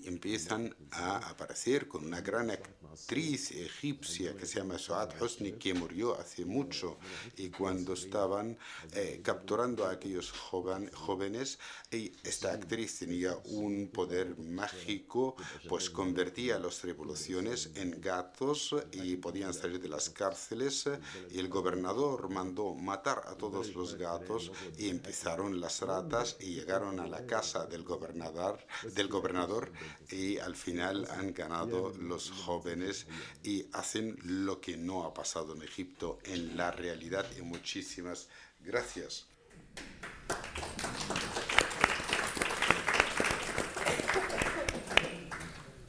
[0.05, 6.19] empiezan a aparecer con una gran actriz egipcia que se llama Suad Hosni, que murió
[6.19, 6.99] hace mucho,
[7.37, 8.57] y cuando estaban
[8.93, 11.59] eh, capturando a aquellos jóvenes,
[11.91, 15.37] y esta actriz tenía un poder mágico,
[15.69, 20.89] pues convertía las revoluciones en gatos y podían salir de las cárceles,
[21.31, 27.01] y el gobernador mandó matar a todos los gatos y empezaron las ratas y llegaron
[27.01, 28.59] a la casa del gobernador,
[28.95, 29.74] del gobernador
[30.11, 33.07] y al final han ganado los jóvenes
[33.43, 37.27] y hacen lo que no ha pasado en Egipto en la realidad.
[37.39, 38.29] Y muchísimas
[38.61, 39.27] gracias.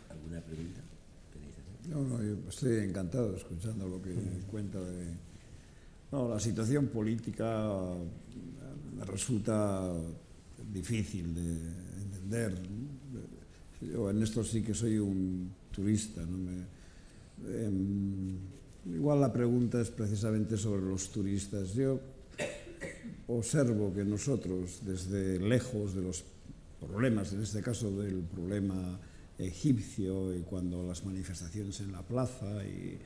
[0.10, 0.82] ¿Alguna pregunta?
[1.88, 4.14] No, no, yo estoy encantado escuchando lo que
[4.50, 5.14] cuenta de...
[6.12, 7.68] No, la situación política
[8.96, 9.92] me resulta
[10.72, 12.58] difícil de entender
[13.82, 16.22] yo en esto sí que soy un turista.
[16.22, 16.38] ¿no?
[16.38, 18.38] Me, em,
[18.94, 21.74] igual la pregunta es precisamente sobre los turistas.
[21.74, 22.00] Yo
[23.28, 26.24] observo que nosotros, desde lejos de los
[26.80, 29.00] problemas, en este caso del problema
[29.38, 32.98] egipcio y cuando las manifestaciones en la plaza y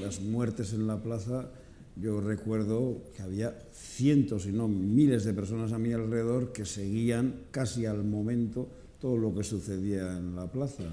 [0.00, 1.50] las muertes en la plaza,
[1.96, 7.46] yo recuerdo que había cientos y no miles de personas a mi alrededor que seguían
[7.50, 8.68] casi al momento
[9.02, 10.84] todo lo que sucedía en la plaza.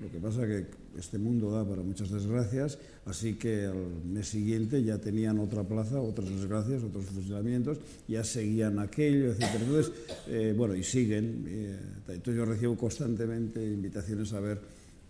[0.00, 4.80] Lo que pasa que este mundo da para muchas desgracias, así que al mes siguiente
[4.84, 9.42] ya tenían otra plaza, otras desgracias, otros fusilamientos, ya seguían aquello, etc.
[9.60, 9.92] Entonces,
[10.28, 11.44] eh, bueno, y siguen.
[11.48, 14.60] Eh, entonces yo recibo constantemente invitaciones a ver,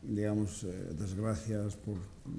[0.03, 1.99] digamos, eh, desgracias por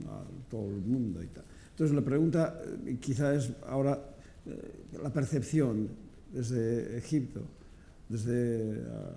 [0.09, 1.45] a, todo el mundo y tal.
[1.69, 3.99] Entonces la pregunta eh, quizá es ahora
[4.47, 5.87] eh, la percepción
[6.33, 7.41] desde Egipto,
[8.09, 8.83] desde...
[8.89, 9.15] Ah,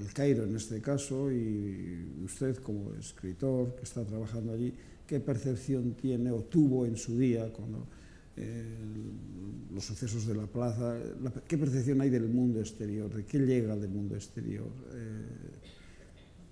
[0.00, 4.72] el Cairo en este caso, y usted como escritor que está trabajando allí,
[5.06, 7.86] ¿qué percepción tiene o tuvo en su día cuando
[8.36, 8.64] eh,
[9.74, 13.76] los sucesos de la plaza, la, qué percepción hay del mundo exterior, de qué llega
[13.76, 15.22] del mundo exterior, eh,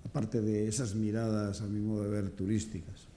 [0.05, 3.07] aparte de esas miradas, a mi modo de ver, turísticas?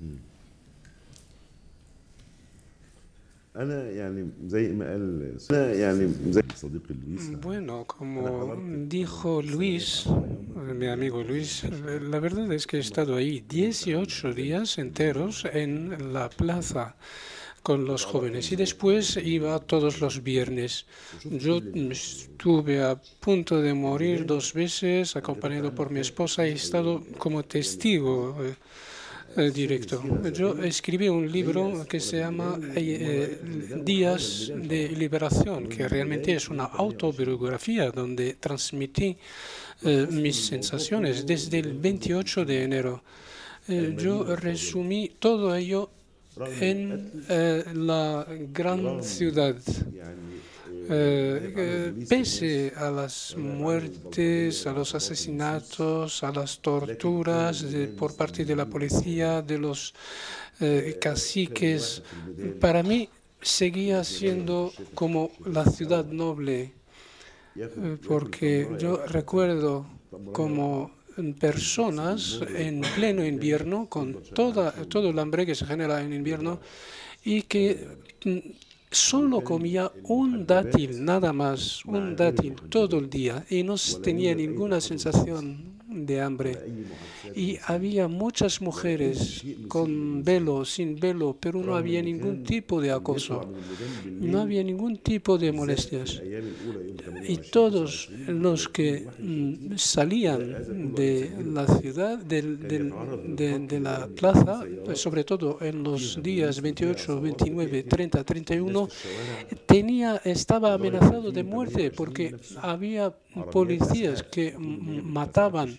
[0.00, 0.33] Mm.
[7.40, 8.56] Bueno, como
[8.88, 10.06] dijo Luis,
[10.74, 16.30] mi amigo Luis, la verdad es que he estado ahí 18 días enteros en la
[16.30, 16.96] plaza
[17.62, 20.84] con los jóvenes y después iba todos los viernes.
[21.24, 21.60] Yo
[21.90, 27.42] estuve a punto de morir dos veces acompañado por mi esposa y he estado como
[27.44, 28.54] testigo eh, eh,
[29.52, 30.02] directo.
[30.32, 33.38] Yo escribí un libro que se llama eh,
[33.82, 39.16] Días de Liberación, que realmente es una autobiografía donde transmití
[39.82, 43.02] eh, mis sensaciones desde el 28 de enero.
[43.66, 45.90] yo resumí todo ello
[46.60, 49.56] en eh, la gran ciudad.
[50.88, 57.64] Eh, pese a las muertes, a los asesinatos, a las torturas
[57.96, 59.94] por parte de la policía, de los
[61.00, 62.02] caciques,
[62.60, 63.08] para mí
[63.40, 66.72] seguía siendo como la ciudad noble,
[68.06, 69.86] porque yo recuerdo
[70.32, 70.90] como
[71.38, 76.60] personas en pleno invierno, con toda, todo el hambre que se genera en invierno,
[77.24, 77.86] y que
[78.94, 84.80] solo comía un dátil, nada más, un dátil todo el día, y no tenía ninguna
[84.80, 86.58] sensación de hambre.
[87.34, 93.48] Y había muchas mujeres con velo, sin velo, pero no había ningún tipo de acoso,
[94.04, 96.20] no había ningún tipo de molestias.
[97.26, 105.24] Y todos los que mm, salían de la ciudad, de, de, la plaza, pues sobre
[105.24, 108.88] todo en los días 28, 29, 30, 31,
[109.66, 113.12] tenía, estaba amenazado de muerte porque había
[113.50, 115.76] policías que mataban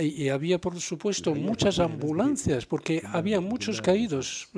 [0.00, 4.48] y había, por supuesto, muchas ambulancias porque había muchos caídos.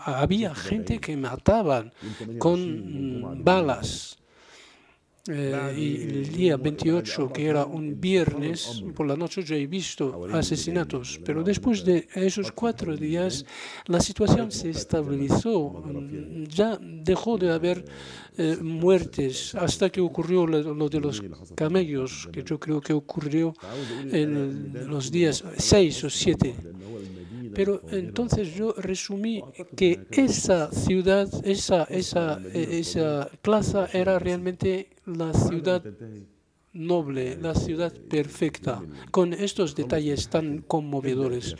[0.00, 1.92] Había gente que mataban
[2.38, 4.17] con balas.
[5.30, 10.26] Eh, y el día 28, que era un viernes, por la noche yo he visto
[10.32, 13.44] asesinatos, pero después de esos cuatro días
[13.86, 15.84] la situación se estabilizó,
[16.48, 17.84] ya dejó de haber
[18.38, 21.22] eh, muertes hasta que ocurrió lo, de los
[21.54, 23.52] camellos, que yo creo que ocurrió
[24.10, 26.54] en los días 6 o 7.
[27.58, 29.42] Pero entonces yo resumí
[29.74, 35.82] que esa ciudad, esa, esa, eh, esa plaza era realmente la ciudad
[36.72, 38.80] noble, la ciudad perfecta,
[39.10, 41.56] con estos detalles tan conmovedores.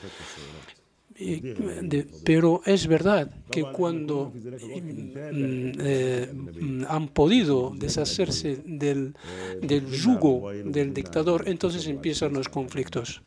[2.24, 9.16] pero es verdad que cuando mm, eh, mm, han podido deshacerse del,
[9.60, 13.20] del yugo del dictador, entonces empiezan los conflictos.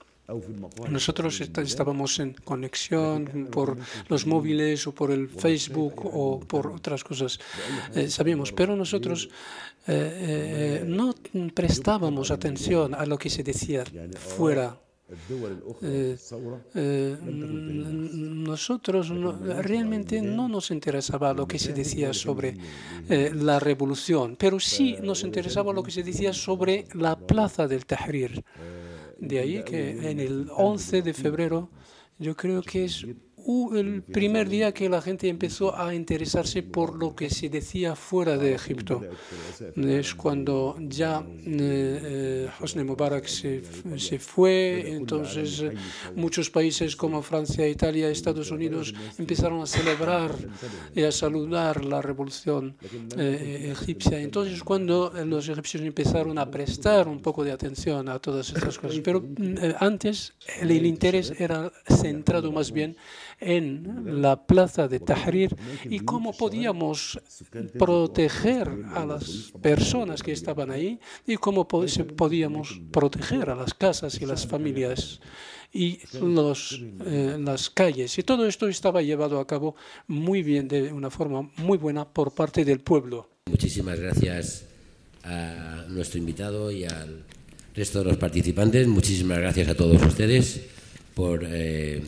[0.89, 3.77] Nosotros estábamos en conexión por
[4.07, 7.39] los móviles o por el Facebook o por otras cosas,
[7.95, 9.29] eh, sabíamos, pero nosotros
[9.87, 11.15] eh, no
[11.53, 13.83] prestábamos atención a lo que se decía
[14.15, 14.77] fuera
[15.81, 16.17] eh,
[16.75, 19.09] eh, nosotros
[19.61, 22.55] realmente no nos interesaba lo que se decía sobre
[23.09, 27.85] eh, la revolución, pero sí nos interesaba lo que se decía sobre la plaza del
[27.85, 28.41] Tahrir.
[29.21, 31.69] De ahí que en el 11 de febrero
[32.17, 33.05] yo creo que es
[33.73, 38.37] el primer día que la gente empezó a interesarse por lo que se decía fuera
[38.37, 39.01] de Egipto.
[39.75, 43.61] Es cuando ya eh, Hosni Mubarak se,
[43.97, 45.63] se, fue, entonces
[46.15, 50.31] muchos países como Francia, Italia, Estados Unidos empezaron a celebrar
[50.95, 52.75] y a saludar la revolución
[53.17, 54.19] eh, egipcia.
[54.19, 58.99] Entonces cuando los egipcios empezaron a prestar un poco de atención a todas estas cosas,
[59.03, 62.95] pero eh, antes el interés era centrado más bien
[63.41, 65.55] en la plaza de Tahrir
[65.85, 67.19] y cómo podíamos
[67.77, 74.25] proteger a las personas que estaban ahí y cómo podíamos proteger a las casas y
[74.25, 75.19] las familias
[75.73, 78.17] y los, eh, las calles.
[78.19, 79.75] Y todo esto estaba llevado a cabo
[80.07, 83.29] muy bien, de una forma muy buena por parte del pueblo.
[83.49, 84.65] Muchísimas gracias
[85.23, 87.23] a nuestro invitado y al
[87.73, 88.87] resto de los participantes.
[88.87, 90.61] Muchísimas gracias a todos ustedes
[91.15, 92.01] por eh,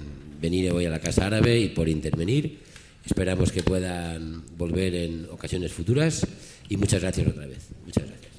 [0.43, 2.59] venir hoy a la Casa Árabe y por intervenir.
[3.05, 6.27] Esperamos que puedan volver en ocasiones futuras
[6.67, 7.69] y muchas gracias otra vez.
[7.85, 8.33] Muchas gracias.